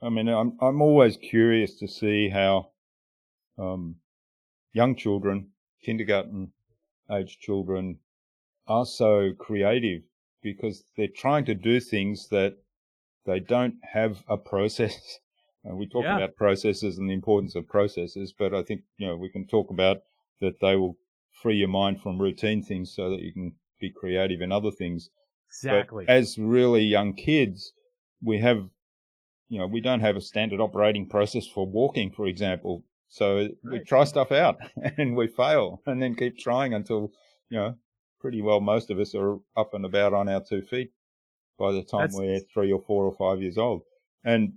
[0.00, 2.70] I mean, I'm I'm always curious to see how
[3.58, 3.96] um,
[4.72, 5.48] young children,
[5.84, 6.52] kindergarten
[7.10, 7.98] age children,
[8.66, 10.02] are so creative
[10.42, 12.56] because they're trying to do things that
[13.26, 15.18] they don't have a process.
[15.64, 16.16] We talk yeah.
[16.16, 19.70] about processes and the importance of processes, but I think you know we can talk
[19.70, 19.98] about
[20.40, 20.96] that they will
[21.32, 25.10] free your mind from routine things so that you can be creative in other things.
[25.48, 26.04] Exactly.
[26.06, 27.72] But as really young kids,
[28.22, 28.68] we have,
[29.48, 32.84] you know, we don't have a standard operating process for walking, for example.
[33.08, 33.50] So right.
[33.64, 34.56] we try stuff out
[34.98, 37.12] and we fail and then keep trying until,
[37.50, 37.74] you know,
[38.20, 40.92] pretty well most of us are up and about on our two feet
[41.58, 42.16] by the time That's...
[42.16, 43.82] we're three or four or five years old.
[44.24, 44.54] And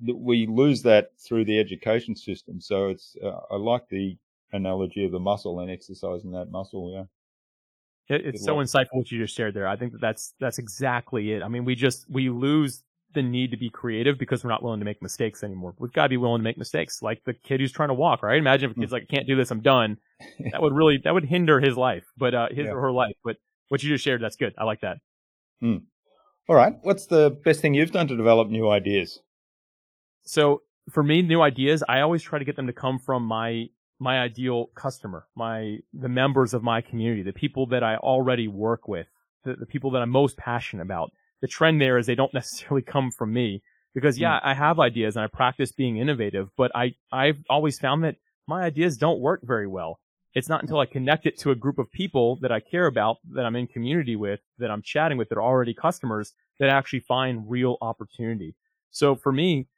[0.00, 2.60] we lose that through the education system.
[2.60, 4.16] So it's, uh, I like the
[4.52, 6.92] analogy of the muscle and exercising that muscle.
[6.92, 7.04] Yeah.
[8.16, 9.66] It, it's so insightful what you just shared there.
[9.66, 11.42] I think that that's that's exactly it.
[11.42, 12.82] I mean, we just we lose
[13.14, 15.74] the need to be creative because we're not willing to make mistakes anymore.
[15.78, 18.22] We've got to be willing to make mistakes, like the kid who's trying to walk.
[18.22, 18.36] Right?
[18.36, 19.50] Imagine if a kid's like, "I can't do this.
[19.50, 19.96] I'm done."
[20.52, 22.72] that would really that would hinder his life, but uh, his yeah.
[22.72, 23.14] or her life.
[23.24, 23.36] But
[23.68, 24.52] what you just shared, that's good.
[24.58, 24.98] I like that.
[25.62, 25.84] Mm.
[26.48, 26.74] All right.
[26.82, 29.20] What's the best thing you've done to develop new ideas?
[30.24, 33.68] So for me, new ideas, I always try to get them to come from my
[34.00, 38.88] my ideal customer, my, the members of my community, the people that I already work
[38.88, 39.06] with,
[39.44, 41.12] the, the people that I'm most passionate about.
[41.40, 43.62] The trend there is they don't necessarily come from me
[43.94, 44.40] because yeah, mm.
[44.42, 48.16] I have ideas and I practice being innovative, but I, I've always found that
[48.46, 50.00] my ideas don't work very well.
[50.34, 53.18] It's not until I connect it to a group of people that I care about,
[53.30, 56.76] that I'm in community with, that I'm chatting with, that are already customers, that I
[56.76, 58.56] actually find real opportunity.
[58.90, 59.68] So for me,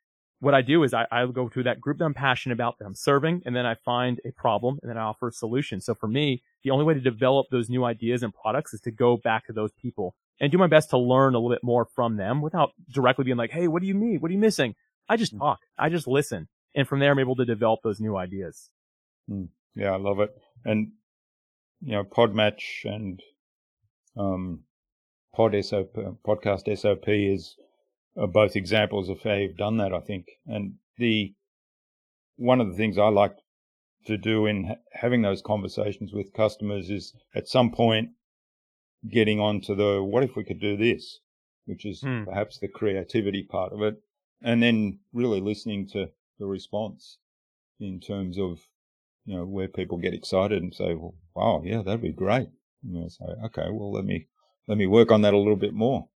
[0.41, 2.85] what I do is I, I go to that group that I'm passionate about, that
[2.85, 5.81] I'm serving, and then I find a problem and then I offer a solution.
[5.81, 8.91] So for me, the only way to develop those new ideas and products is to
[8.91, 11.87] go back to those people and do my best to learn a little bit more
[11.87, 14.21] from them without directly being like, Hey, what do you need?
[14.21, 14.75] What are you missing?
[15.09, 15.39] I just hmm.
[15.39, 15.61] talk.
[15.79, 16.49] I just listen.
[16.75, 18.71] And from there, I'm able to develop those new ideas.
[19.31, 19.49] Mm.
[19.75, 20.37] Yeah, I love it.
[20.65, 20.93] And,
[21.81, 23.23] you know, Podmatch and,
[24.17, 24.61] um,
[25.35, 25.95] Pod SOP,
[26.27, 27.57] podcast SOP is,
[28.17, 30.27] are both examples of how you've done that, I think.
[30.47, 31.35] And the
[32.37, 33.37] one of the things I like
[34.07, 38.11] to do in ha- having those conversations with customers is at some point
[39.11, 41.21] getting on to the what if we could do this,
[41.65, 42.25] which is hmm.
[42.25, 43.97] perhaps the creativity part of it,
[44.43, 47.19] and then really listening to the response
[47.81, 48.61] in terms of
[49.25, 52.49] you know where people get excited and say, well, wow, yeah, that'd be great.
[52.83, 54.29] And I say, okay, well, let me
[54.69, 56.09] let me work on that a little bit more.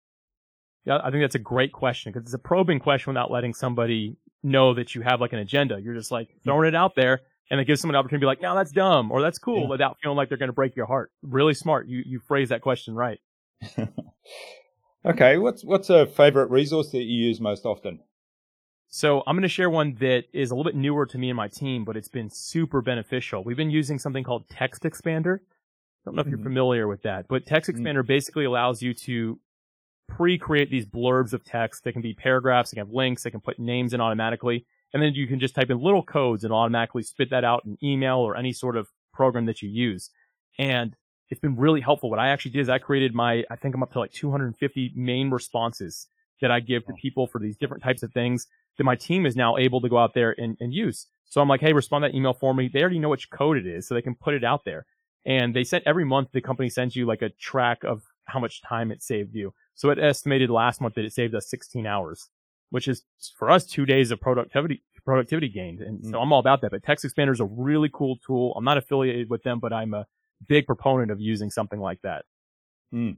[0.85, 4.17] Yeah, I think that's a great question because it's a probing question without letting somebody
[4.43, 5.81] know that you have like an agenda.
[5.81, 7.21] You're just like throwing it out there
[7.51, 9.63] and it gives someone an opportunity to be like, no, that's dumb or that's cool
[9.63, 9.69] yeah.
[9.69, 11.13] without feeling like they're going to break your heart.
[11.23, 11.89] Really smart.
[11.89, 13.21] You, you phrase that question right.
[15.07, 15.39] okay.
[15.39, 18.01] What's, what's a favorite resource that you use most often?
[18.89, 21.37] So I'm going to share one that is a little bit newer to me and
[21.37, 23.45] my team, but it's been super beneficial.
[23.45, 25.41] We've been using something called Text Expander.
[25.41, 26.45] I don't know if you're mm-hmm.
[26.45, 27.75] familiar with that, but Text mm.
[27.75, 28.07] Expander mm-hmm.
[28.07, 29.39] basically allows you to
[30.09, 31.85] pre-create these blurbs of text.
[31.85, 34.67] They can be paragraphs, they can have links, they can put names in automatically.
[34.93, 37.77] And then you can just type in little codes and automatically spit that out in
[37.83, 40.11] email or any sort of program that you use.
[40.59, 40.97] And
[41.29, 42.09] it's been really helpful.
[42.09, 44.93] What I actually did is I created my, I think I'm up to like 250
[44.97, 46.09] main responses
[46.41, 48.47] that I give to people for these different types of things
[48.79, 51.07] that my team is now able to go out there and, and use.
[51.27, 52.71] So I'm like, hey, respond that email for me.
[52.73, 54.87] They already know which code it is, so they can put it out there.
[55.27, 58.63] And they sent every month the company sends you like a track of how much
[58.63, 59.53] time it saved you.
[59.75, 62.29] So it estimated last month that it saved us 16 hours,
[62.71, 63.05] which is
[63.37, 65.81] for us two days of productivity productivity gained.
[65.81, 66.11] And mm.
[66.11, 66.71] so I'm all about that.
[66.71, 68.53] But Text Expander is a really cool tool.
[68.57, 70.07] I'm not affiliated with them, but I'm a
[70.47, 72.25] big proponent of using something like that.
[72.93, 73.17] Mm.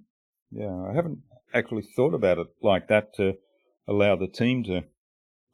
[0.52, 1.18] Yeah, I haven't
[1.52, 3.34] actually thought about it like that to
[3.88, 4.84] allow the team to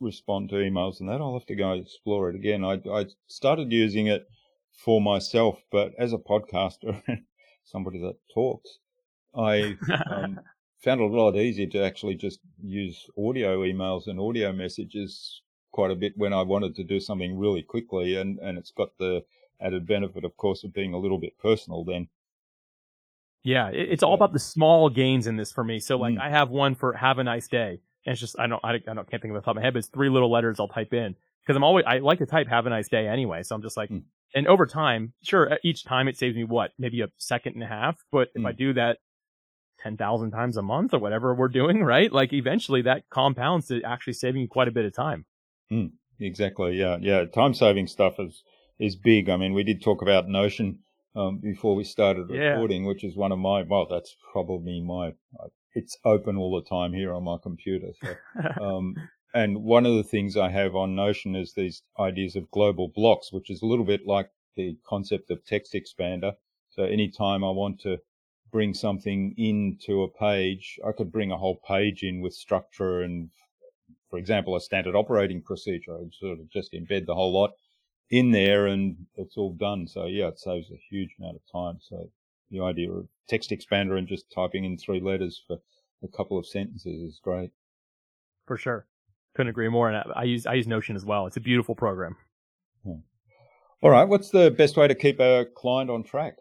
[0.00, 1.20] respond to emails and that.
[1.20, 2.64] I'll have to go explore it again.
[2.64, 4.26] I, I started using it
[4.84, 7.02] for myself, but as a podcaster
[7.64, 8.78] somebody that talks,
[9.36, 9.76] I
[10.10, 10.40] um,
[10.82, 15.90] found it a lot easier to actually just use audio emails and audio messages quite
[15.90, 18.16] a bit when I wanted to do something really quickly.
[18.16, 19.24] And, and it's got the
[19.60, 22.08] added benefit, of course, of being a little bit personal then.
[23.42, 25.78] Yeah, it's all about the small gains in this for me.
[25.78, 26.20] So like mm.
[26.20, 27.80] I have one for have a nice day.
[28.04, 29.62] And it's just I don't I, I don't can't think of the top of my
[29.62, 32.26] head, but it's three little letters I'll type in because I'm always I like to
[32.26, 33.44] type have a nice day anyway.
[33.44, 34.02] So I'm just like, mm.
[34.34, 37.68] and over time, sure, each time it saves me what maybe a second and a
[37.68, 38.48] half, but if mm.
[38.48, 38.98] I do that
[39.78, 42.12] ten thousand times a month or whatever we're doing, right?
[42.12, 45.24] Like eventually that compounds to actually saving you quite a bit of time.
[45.70, 46.76] Mm, exactly.
[46.76, 46.98] Yeah.
[47.00, 47.24] Yeah.
[47.24, 48.42] Time saving stuff is,
[48.78, 49.28] is big.
[49.28, 50.80] I mean, we did talk about Notion
[51.14, 52.88] um, before we started recording, yeah.
[52.88, 55.08] which is one of my, well, that's probably my,
[55.40, 57.88] uh, it's open all the time here on my computer.
[58.02, 58.14] So,
[58.64, 58.94] um,
[59.34, 63.32] and one of the things I have on Notion is these ideas of global blocks,
[63.32, 66.32] which is a little bit like the concept of text expander.
[66.70, 67.98] So anytime I want to
[68.52, 73.30] bring something into a page, I could bring a whole page in with structure and
[74.10, 75.96] for example, a standard operating procedure.
[75.96, 77.50] I sort of just embed the whole lot
[78.10, 79.86] in there and it's all done.
[79.88, 81.78] So yeah, it saves a huge amount of time.
[81.80, 82.08] So
[82.50, 85.58] the idea of text expander and just typing in three letters for
[86.02, 87.50] a couple of sentences is great.
[88.46, 88.86] For sure.
[89.34, 89.90] Couldn't agree more.
[89.90, 91.26] And I use, I use Notion as well.
[91.26, 92.16] It's a beautiful program.
[92.84, 92.94] Yeah.
[93.82, 94.08] All right.
[94.08, 96.36] What's the best way to keep a client on track?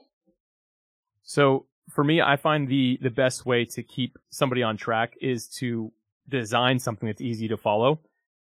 [1.23, 5.47] So for me, I find the, the best way to keep somebody on track is
[5.59, 5.91] to
[6.27, 7.99] design something that's easy to follow.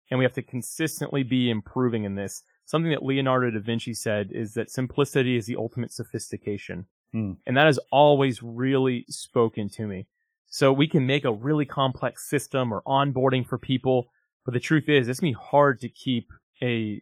[0.09, 2.43] And we have to consistently be improving in this.
[2.65, 6.85] Something that Leonardo da Vinci said is that simplicity is the ultimate sophistication.
[7.11, 7.33] Hmm.
[7.45, 10.07] And that has always really spoken to me.
[10.47, 14.07] So we can make a really complex system or onboarding for people.
[14.45, 16.29] But the truth is, it's gonna be hard to keep
[16.61, 17.01] a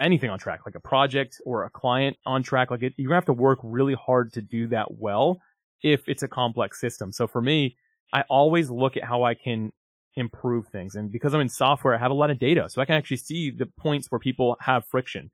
[0.00, 2.70] anything on track, like a project or a client on track.
[2.70, 5.40] Like it, you're gonna have to work really hard to do that well
[5.82, 7.12] if it's a complex system.
[7.12, 7.76] So for me,
[8.12, 9.72] I always look at how I can
[10.14, 10.94] improve things.
[10.94, 12.68] And because I'm in software, I have a lot of data.
[12.68, 15.30] So I can actually see the points where people have friction.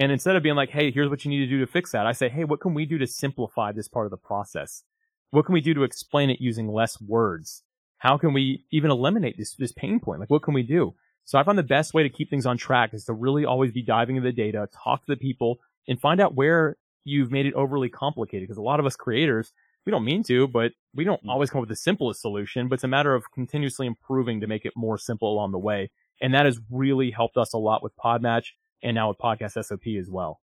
[0.00, 2.06] And instead of being like, hey, here's what you need to do to fix that,
[2.06, 4.82] I say, hey, what can we do to simplify this part of the process?
[5.30, 7.62] What can we do to explain it using less words?
[7.98, 10.20] How can we even eliminate this, this pain point?
[10.20, 10.94] Like, what can we do?
[11.24, 13.72] So I find the best way to keep things on track is to really always
[13.72, 17.46] be diving into the data, talk to the people, and find out where you've made
[17.46, 18.48] it overly complicated.
[18.48, 19.52] Because a lot of us creators,
[19.84, 21.28] we don't mean to, but we don't mm.
[21.28, 24.46] always come up with the simplest solution, but it's a matter of continuously improving to
[24.46, 25.90] make it more simple along the way.
[26.20, 29.86] And that has really helped us a lot with Podmatch and now with Podcast SOP
[29.98, 30.40] as well.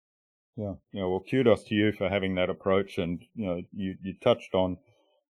[0.55, 0.73] Yeah.
[0.91, 1.05] Yeah.
[1.05, 2.97] Well, kudos to you for having that approach.
[2.97, 4.77] And, you know, you, you touched on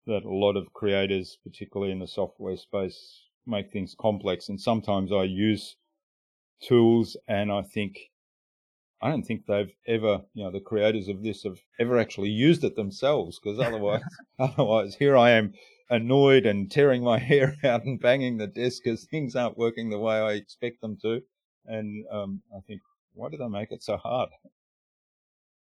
[0.05, 4.49] that a lot of creators, particularly in the software space, make things complex.
[4.49, 5.77] And sometimes I use
[6.61, 7.97] tools and I think
[9.01, 12.63] I don't think they've ever, you know, the creators of this have ever actually used
[12.63, 14.01] it themselves because otherwise,
[14.39, 15.53] otherwise here I am
[15.89, 19.99] annoyed and tearing my hair out and banging the desk because things aren't working the
[19.99, 21.21] way I expect them to.
[21.65, 22.81] And um, I think,
[23.13, 24.29] why do they make it so hard?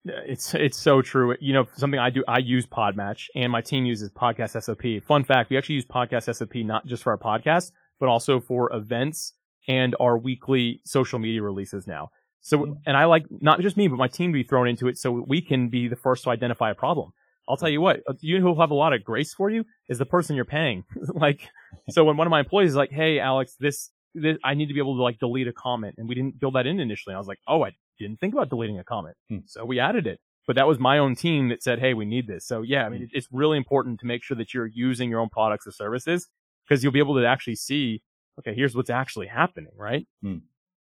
[0.04, 1.34] It's it's so true.
[1.40, 5.02] You know, something I do, I use Podmatch, and my team uses Podcast SOP.
[5.04, 8.72] Fun fact: we actually use Podcast SOP not just for our podcast, but also for
[8.72, 9.32] events
[9.66, 12.10] and our weekly social media releases now.
[12.46, 14.96] So, and I like not just me, but my team to be thrown into it
[14.98, 17.10] so we can be the first to identify a problem.
[17.48, 19.98] I'll tell you what, uh, you who'll have a lot of grace for you is
[19.98, 20.84] the person you're paying.
[21.08, 21.48] like,
[21.90, 24.74] so when one of my employees is like, Hey, Alex, this, this, I need to
[24.74, 25.96] be able to like delete a comment.
[25.98, 27.16] And we didn't build that in initially.
[27.16, 29.16] I was like, Oh, I didn't think about deleting a comment.
[29.28, 29.38] Hmm.
[29.46, 30.20] So we added it.
[30.46, 32.46] But that was my own team that said, Hey, we need this.
[32.46, 33.06] So yeah, I mean, hmm.
[33.10, 36.28] it's really important to make sure that you're using your own products or services
[36.64, 38.02] because you'll be able to actually see,
[38.38, 40.06] okay, here's what's actually happening, right?
[40.22, 40.38] Hmm.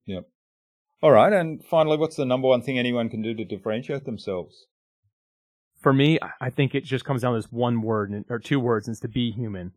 [0.05, 0.25] Yep.
[1.01, 1.31] All right.
[1.31, 4.65] And finally, what's the number one thing anyone can do to differentiate themselves?
[5.81, 8.87] For me, I think it just comes down to this one word or two words,
[8.87, 9.71] and it's to be human.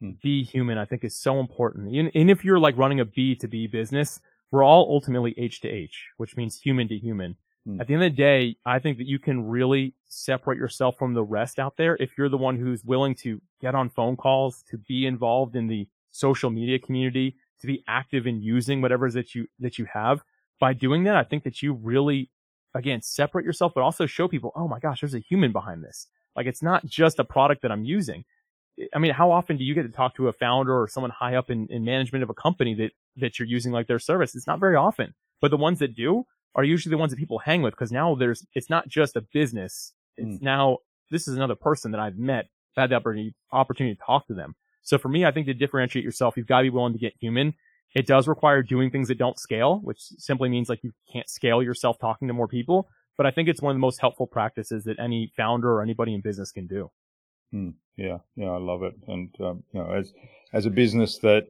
[0.00, 0.10] Hmm.
[0.20, 1.94] Be human, I think, is so important.
[1.94, 4.20] And if you're like running a B to B business,
[4.50, 7.36] we're all ultimately H to H, which means human to human.
[7.66, 7.80] Hmm.
[7.80, 11.14] At the end of the day, I think that you can really separate yourself from
[11.14, 14.64] the rest out there if you're the one who's willing to get on phone calls,
[14.70, 19.14] to be involved in the social media community, to be active in using whatever is
[19.14, 20.22] that you that you have.
[20.64, 22.30] By doing that, I think that you really
[22.74, 26.06] again separate yourself, but also show people, oh my gosh, there's a human behind this.
[26.34, 28.24] Like it's not just a product that I'm using.
[28.94, 31.34] I mean, how often do you get to talk to a founder or someone high
[31.34, 34.34] up in, in management of a company that, that you're using like their service?
[34.34, 35.12] It's not very often,
[35.42, 38.14] but the ones that do are usually the ones that people hang with because now
[38.14, 39.92] there's, it's not just a business.
[40.16, 40.40] It's mm.
[40.40, 40.78] now,
[41.10, 44.54] this is another person that I've met, had the opportunity, opportunity to talk to them.
[44.80, 47.12] So for me, I think to differentiate yourself, you've got to be willing to get
[47.20, 47.52] human.
[47.94, 51.62] It does require doing things that don't scale, which simply means like you can't scale
[51.62, 52.88] yourself talking to more people.
[53.16, 56.14] But I think it's one of the most helpful practices that any founder or anybody
[56.14, 56.90] in business can do.
[57.54, 58.94] Mm, yeah, yeah, I love it.
[59.06, 60.12] And um, you know, as
[60.52, 61.46] as a business that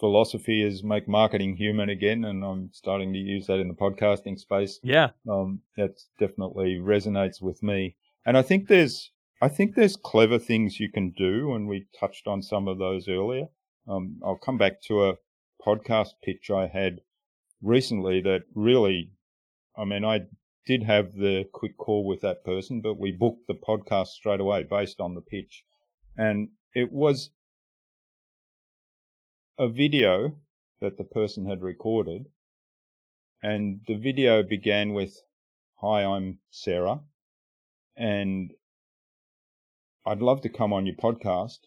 [0.00, 4.38] philosophy is make marketing human again, and I'm starting to use that in the podcasting
[4.38, 4.80] space.
[4.82, 7.96] Yeah, um, that definitely resonates with me.
[8.24, 9.10] And I think there's
[9.42, 13.08] I think there's clever things you can do, and we touched on some of those
[13.08, 13.48] earlier.
[13.86, 15.14] Um, I'll come back to a
[15.66, 17.00] podcast pitch I had
[17.62, 19.12] recently that really,
[19.76, 20.20] I mean, I
[20.66, 24.64] did have the quick call with that person, but we booked the podcast straight away
[24.64, 25.64] based on the pitch.
[26.16, 27.30] And it was
[29.58, 30.36] a video
[30.80, 32.26] that the person had recorded.
[33.42, 35.14] And the video began with,
[35.80, 37.00] Hi, I'm Sarah.
[37.96, 38.52] And
[40.04, 41.58] I'd love to come on your podcast.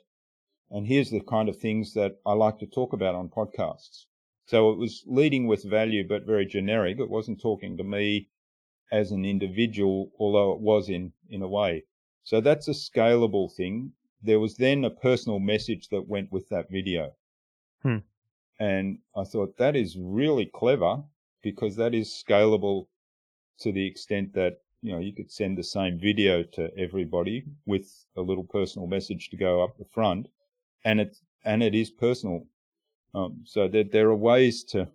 [0.71, 4.05] And here's the kind of things that I like to talk about on podcasts.
[4.45, 6.99] So it was leading with value, but very generic.
[6.99, 8.29] It wasn't talking to me
[8.91, 11.85] as an individual, although it was in, in a way.
[12.23, 13.93] So that's a scalable thing.
[14.21, 17.13] There was then a personal message that went with that video.
[17.81, 17.99] Hmm.
[18.59, 21.03] And I thought that is really clever
[21.41, 22.87] because that is scalable
[23.59, 28.05] to the extent that, you know, you could send the same video to everybody with
[28.15, 30.27] a little personal message to go up the front
[30.83, 32.45] and it, and it is personal.
[33.13, 34.89] Um, so there, there are ways to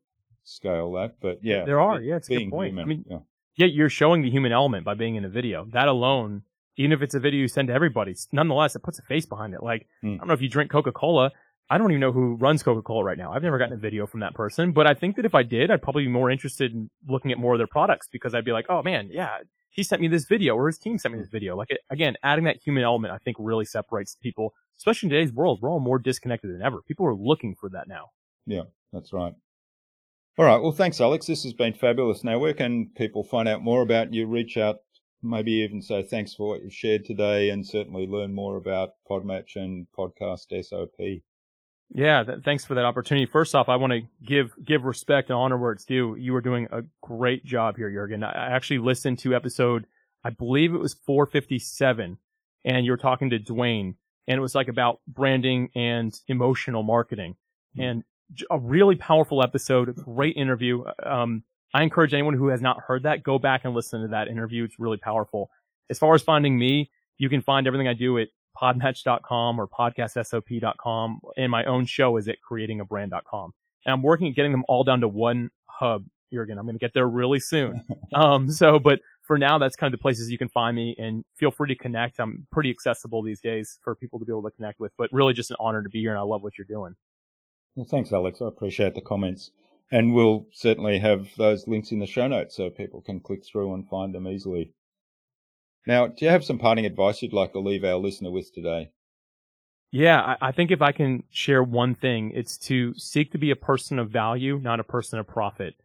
[0.44, 1.64] scale that, but yeah.
[1.64, 2.00] There are.
[2.00, 2.16] Yeah.
[2.16, 2.70] It's a good point.
[2.70, 3.18] Human, I mean, yeah
[3.56, 5.66] yet you're showing the human element by being in a video.
[5.72, 6.42] That alone,
[6.76, 9.54] even if it's a video you send to everybody, nonetheless, it puts a face behind
[9.54, 9.62] it.
[9.62, 10.14] Like, mm.
[10.14, 11.30] I don't know if you drink Coca-Cola.
[11.70, 13.32] I don't even know who runs Coca-Cola right now.
[13.32, 15.70] I've never gotten a video from that person, but I think that if I did,
[15.70, 18.52] I'd probably be more interested in looking at more of their products because I'd be
[18.52, 19.38] like, oh man, yeah,
[19.70, 21.56] he sent me this video or his team sent me this video.
[21.56, 25.32] Like, it, again, adding that human element, I think really separates people, especially in today's
[25.32, 25.60] world.
[25.60, 26.82] We're all more disconnected than ever.
[26.82, 28.10] People are looking for that now.
[28.46, 28.62] Yeah,
[28.92, 29.34] that's right.
[30.36, 30.60] All right.
[30.60, 31.26] Well, thanks, Alex.
[31.26, 32.24] This has been fabulous.
[32.24, 34.26] Now, where can people find out more about you?
[34.26, 34.78] Reach out,
[35.22, 39.54] maybe even say thanks for what you've shared today, and certainly learn more about Podmatch
[39.54, 41.22] and Podcast SOP.
[41.94, 43.26] Yeah, th- thanks for that opportunity.
[43.26, 46.16] First off, I want to give give respect and honor where it's due.
[46.16, 48.24] You were doing a great job here, Jurgen.
[48.24, 49.86] I actually listened to episode,
[50.24, 52.18] I believe it was 457,
[52.64, 53.94] and you were talking to Dwayne,
[54.26, 57.36] and it was like about branding and emotional marketing.
[57.76, 57.82] Mm-hmm.
[57.82, 58.04] And
[58.50, 60.84] a really powerful episode, a great interview.
[61.04, 61.44] Um,
[61.74, 64.64] I encourage anyone who has not heard that, go back and listen to that interview.
[64.64, 65.50] It's really powerful.
[65.90, 68.28] As far as finding me, you can find everything I do at
[68.60, 71.20] podmatch.com or podcastsop.com.
[71.36, 73.52] And my own show is at creatingabrand.com.
[73.86, 76.04] And I'm working at getting them all down to one hub.
[76.32, 77.84] Jurgen, I'm going to get there really soon.
[78.14, 81.24] um, so, but for now, that's kind of the places you can find me and
[81.34, 82.20] feel free to connect.
[82.20, 85.32] I'm pretty accessible these days for people to be able to connect with, but really
[85.32, 86.94] just an honor to be here and I love what you're doing.
[87.74, 88.40] Well, thanks, Alex.
[88.42, 89.50] I appreciate the comments.
[89.90, 93.74] And we'll certainly have those links in the show notes so people can click through
[93.74, 94.72] and find them easily.
[95.86, 98.90] Now, do you have some parting advice you'd like to leave our listener with today?
[99.90, 103.56] Yeah, I think if I can share one thing, it's to seek to be a
[103.56, 105.76] person of value, not a person of profit.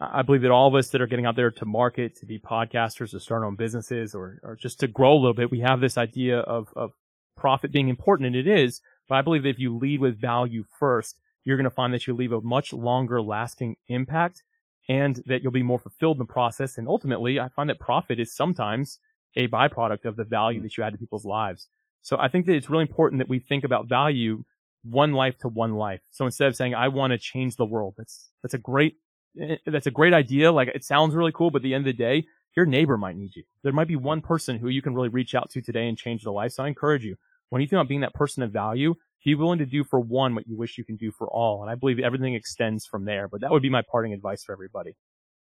[0.00, 2.38] I believe that all of us that are getting out there to market, to be
[2.38, 5.60] podcasters, to start our own businesses, or, or just to grow a little bit, we
[5.60, 6.92] have this idea of, of
[7.36, 10.64] profit being important, and it is, but I believe that if you lead with value
[10.78, 14.42] first, you're going to find that you leave a much longer lasting impact
[14.88, 16.78] and that you'll be more fulfilled in the process.
[16.78, 18.98] And ultimately, I find that profit is sometimes
[19.36, 21.68] a byproduct of the value that you add to people's lives.
[22.02, 24.44] So I think that it's really important that we think about value
[24.82, 26.00] one life to one life.
[26.10, 28.96] So instead of saying, I want to change the world, that's, that's a great,
[29.38, 30.52] Eh, that's a great idea.
[30.52, 32.24] Like it sounds really cool, but at the end of the day,
[32.56, 33.44] your neighbor might need you.
[33.62, 36.22] There might be one person who you can really reach out to today and change
[36.22, 36.52] the life.
[36.52, 37.16] So I encourage you,
[37.50, 40.34] when you think about being that person of value, be willing to do for one
[40.34, 41.62] what you wish you can do for all.
[41.62, 43.28] And I believe everything extends from there.
[43.28, 44.96] But that would be my parting advice for everybody.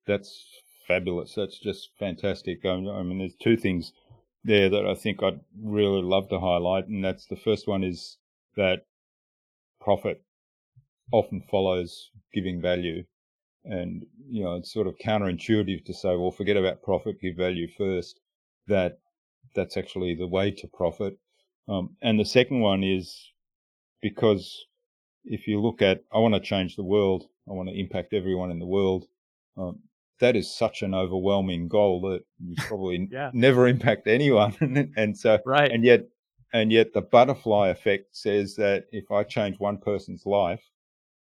[0.06, 0.46] That's
[0.88, 1.36] fabulous.
[1.36, 2.66] That's just fantastic.
[2.66, 3.94] I mean, there's two things
[4.44, 6.88] there that I think I'd really love to highlight.
[6.88, 8.18] And that's the first one is
[8.56, 8.86] that
[9.80, 10.24] profit
[11.12, 13.04] often follows giving value.
[13.70, 17.68] And, you know, it's sort of counterintuitive to say, well, forget about profit, give value
[17.78, 18.20] first.
[18.68, 19.00] That
[19.56, 21.18] that's actually the way to profit.
[21.68, 23.32] Um, and the second one is
[24.02, 24.66] because
[25.26, 28.52] if you look at, I want to change the world, I want to impact everyone
[28.52, 29.06] in the world.
[29.58, 29.80] Um,
[30.20, 33.32] that is such an overwhelming goal that you probably yeah.
[33.34, 34.56] never impact anyone.
[34.96, 35.72] and so, right.
[35.72, 36.02] and yet,
[36.54, 40.64] and yet the butterfly effect says that if I change one person's life,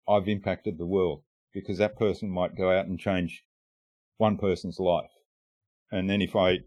[0.08, 1.22] I've impacted the world
[1.54, 3.44] because that person might go out and change
[4.18, 5.12] one person's life.
[5.92, 6.60] And then if I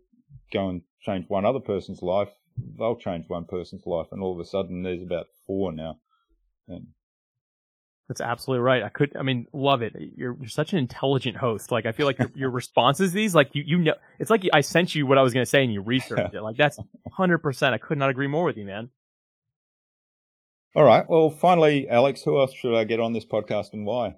[0.52, 2.30] go and change one other person's life,
[2.78, 4.06] they'll change one person's life.
[4.12, 5.98] And all of a sudden there's about four now.
[6.68, 6.88] And
[8.08, 8.84] that's absolutely right.
[8.84, 9.94] I could, I mean, love it.
[10.16, 11.72] You're, you're such an intelligent host.
[11.72, 14.60] Like, I feel like your, your responses these, like you, you know, it's like I
[14.60, 16.42] sent you what I was going to say and you researched it.
[16.42, 16.78] Like, that's
[17.18, 17.72] 100%.
[17.72, 18.90] I could not agree more with you, man.
[20.76, 21.08] All right.
[21.08, 24.16] Well, finally, Alex, who else should I get on this podcast and why?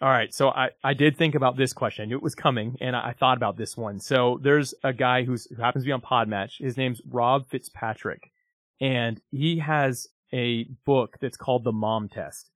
[0.00, 0.34] All right.
[0.34, 2.02] So I, I did think about this question.
[2.02, 4.00] I knew it was coming and I, I thought about this one.
[4.00, 6.58] So there's a guy who's, who happens to be on Podmatch.
[6.58, 8.30] His name's Rob Fitzpatrick
[8.80, 12.50] and he has a book that's called The Mom Test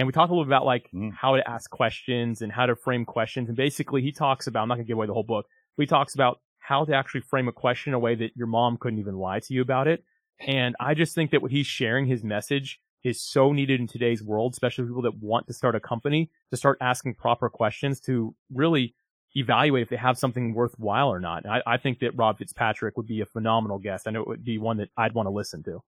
[0.00, 1.12] and we talk a little bit about like mm.
[1.12, 3.48] how to ask questions and how to frame questions.
[3.48, 5.82] And basically he talks about, I'm not going to give away the whole book, but
[5.82, 8.76] he talks about how to actually frame a question in a way that your mom
[8.78, 10.04] couldn't even lie to you about it.
[10.40, 14.22] And I just think that what he's sharing his message is so needed in today's
[14.22, 18.34] world, especially people that want to start a company to start asking proper questions to
[18.52, 18.94] really
[19.34, 21.46] evaluate if they have something worthwhile or not.
[21.46, 24.08] I, I, think that Rob Fitzpatrick would be a phenomenal guest.
[24.08, 25.82] I know it would be one that I'd want to listen to.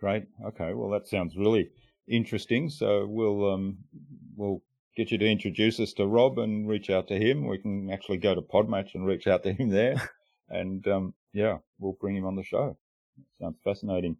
[0.00, 0.24] Great.
[0.46, 0.72] Okay.
[0.72, 1.68] Well, that sounds really
[2.08, 2.70] interesting.
[2.70, 3.78] So we'll um,
[4.34, 4.62] we'll
[4.96, 7.46] get you to introduce us to Rob and reach out to him.
[7.46, 10.10] We can actually go to Podmatch and reach out to him there,
[10.48, 12.76] and um, yeah, we'll bring him on the show.
[13.40, 14.16] Sounds fascinating.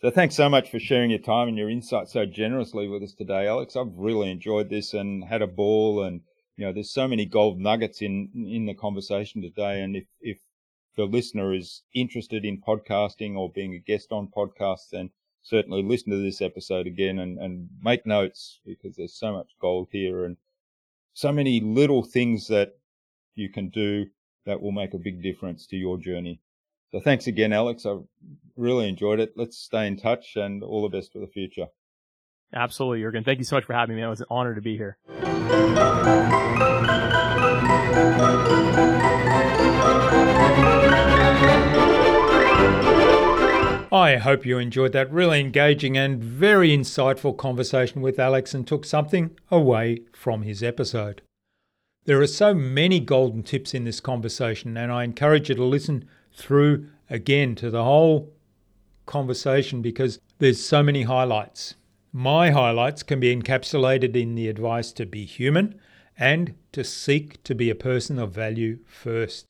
[0.00, 3.14] So thanks so much for sharing your time and your insight so generously with us
[3.14, 3.74] today, Alex.
[3.74, 6.20] I've really enjoyed this and had a ball and
[6.56, 9.82] you know, there's so many gold nuggets in in the conversation today.
[9.82, 10.38] And if if
[10.96, 15.10] the listener is interested in podcasting or being a guest on podcasts, then
[15.42, 19.88] certainly listen to this episode again and, and make notes because there's so much gold
[19.90, 20.36] here and
[21.12, 22.78] so many little things that
[23.34, 24.06] you can do
[24.46, 26.40] that will make a big difference to your journey.
[26.92, 27.84] So thanks again, Alex.
[27.84, 27.98] I
[28.56, 29.34] really enjoyed it.
[29.36, 31.66] Let's stay in touch and all the best for the future.
[32.54, 33.24] Absolutely, Jurgen.
[33.24, 34.02] Thank you so much for having me.
[34.02, 34.96] It was an honor to be here.
[43.90, 48.84] I hope you enjoyed that really engaging and very insightful conversation with Alex and took
[48.84, 51.20] something away from his episode.
[52.04, 56.08] There are so many golden tips in this conversation, and I encourage you to listen
[56.38, 58.32] through again to the whole
[59.06, 61.74] conversation because there's so many highlights.
[62.12, 65.78] My highlights can be encapsulated in the advice to be human
[66.16, 69.44] and to seek to be a person of value first.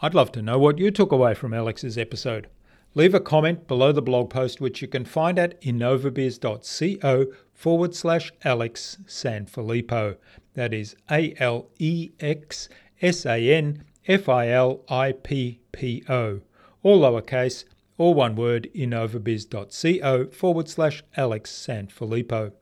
[0.00, 2.48] I'd love to know what you took away from Alex's episode.
[2.94, 8.32] Leave a comment below the blog post, which you can find at innovabiz.co forward slash
[8.44, 10.16] Alex Sanfilippo.
[10.54, 12.68] That is A L E X
[13.00, 16.40] S A N F I L I P P O.
[16.82, 17.64] All lowercase,
[17.98, 22.52] all one word, innovabiz.co forward slash Alex Sanfilippo.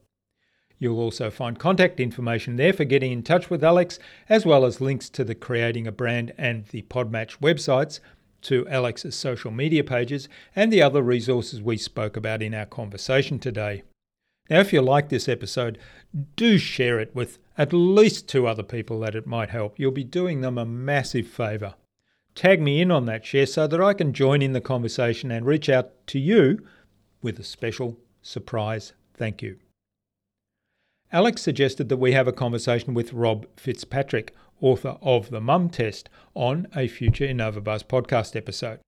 [0.78, 4.80] You'll also find contact information there for getting in touch with Alex, as well as
[4.80, 8.01] links to the Creating a Brand and the Podmatch websites
[8.42, 13.38] to Alex's social media pages and the other resources we spoke about in our conversation
[13.38, 13.84] today.
[14.51, 15.78] Now, if you like this episode,
[16.36, 19.78] do share it with at least two other people that it might help.
[19.78, 21.74] You'll be doing them a massive favour.
[22.34, 25.46] Tag me in on that share so that I can join in the conversation and
[25.46, 26.66] reach out to you
[27.22, 29.57] with a special surprise thank you.
[31.12, 36.09] Alex suggested that we have a conversation with Rob Fitzpatrick author of The Mum Test,
[36.34, 38.80] on a future InnovaBuzz podcast episode.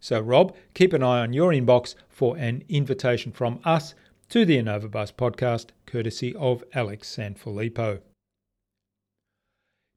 [0.00, 3.94] So, Rob, keep an eye on your inbox for an invitation from us
[4.28, 8.00] to the InnovaBuzz podcast, courtesy of Alex Sanfilippo.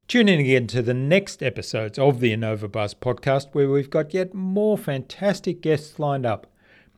[0.10, 4.34] Tune in again to the next episodes of the InnovaBuzz podcast, where we've got yet
[4.34, 6.48] more fantastic guests lined up,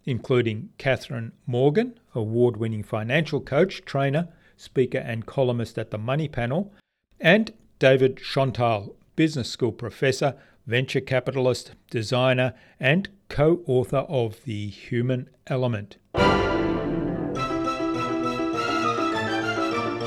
[0.05, 6.71] including Catherine Morgan, award winning financial coach, trainer, speaker, and columnist at the Money Panel,
[7.19, 15.29] and David Schonthal, business school professor, venture capitalist, designer, and co author of The Human
[15.47, 15.97] Element.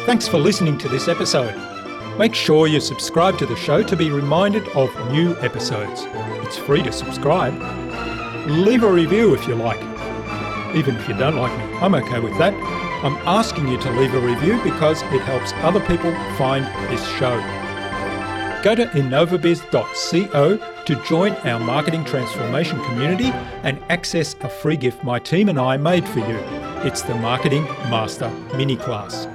[0.06, 1.73] Thanks for listening to this episode.
[2.18, 6.04] Make sure you subscribe to the show to be reminded of new episodes.
[6.46, 7.54] It's free to subscribe.
[8.48, 9.80] Leave a review if you like.
[10.76, 12.54] Even if you don't like me, I'm okay with that.
[13.04, 17.36] I'm asking you to leave a review because it helps other people find this show.
[18.62, 23.32] Go to innovabiz.co to join our marketing transformation community
[23.64, 26.38] and access a free gift my team and I made for you.
[26.86, 29.26] It's the Marketing Master Mini Class.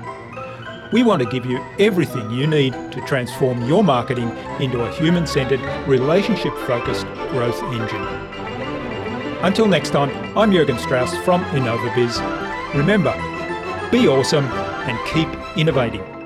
[0.91, 4.29] We want to give you everything you need to transform your marketing
[4.59, 8.01] into a human centered, relationship focused growth engine.
[9.43, 12.73] Until next time, I'm Jurgen Strauss from InnovaBiz.
[12.73, 13.13] Remember,
[13.91, 16.18] be awesome and keep innovating.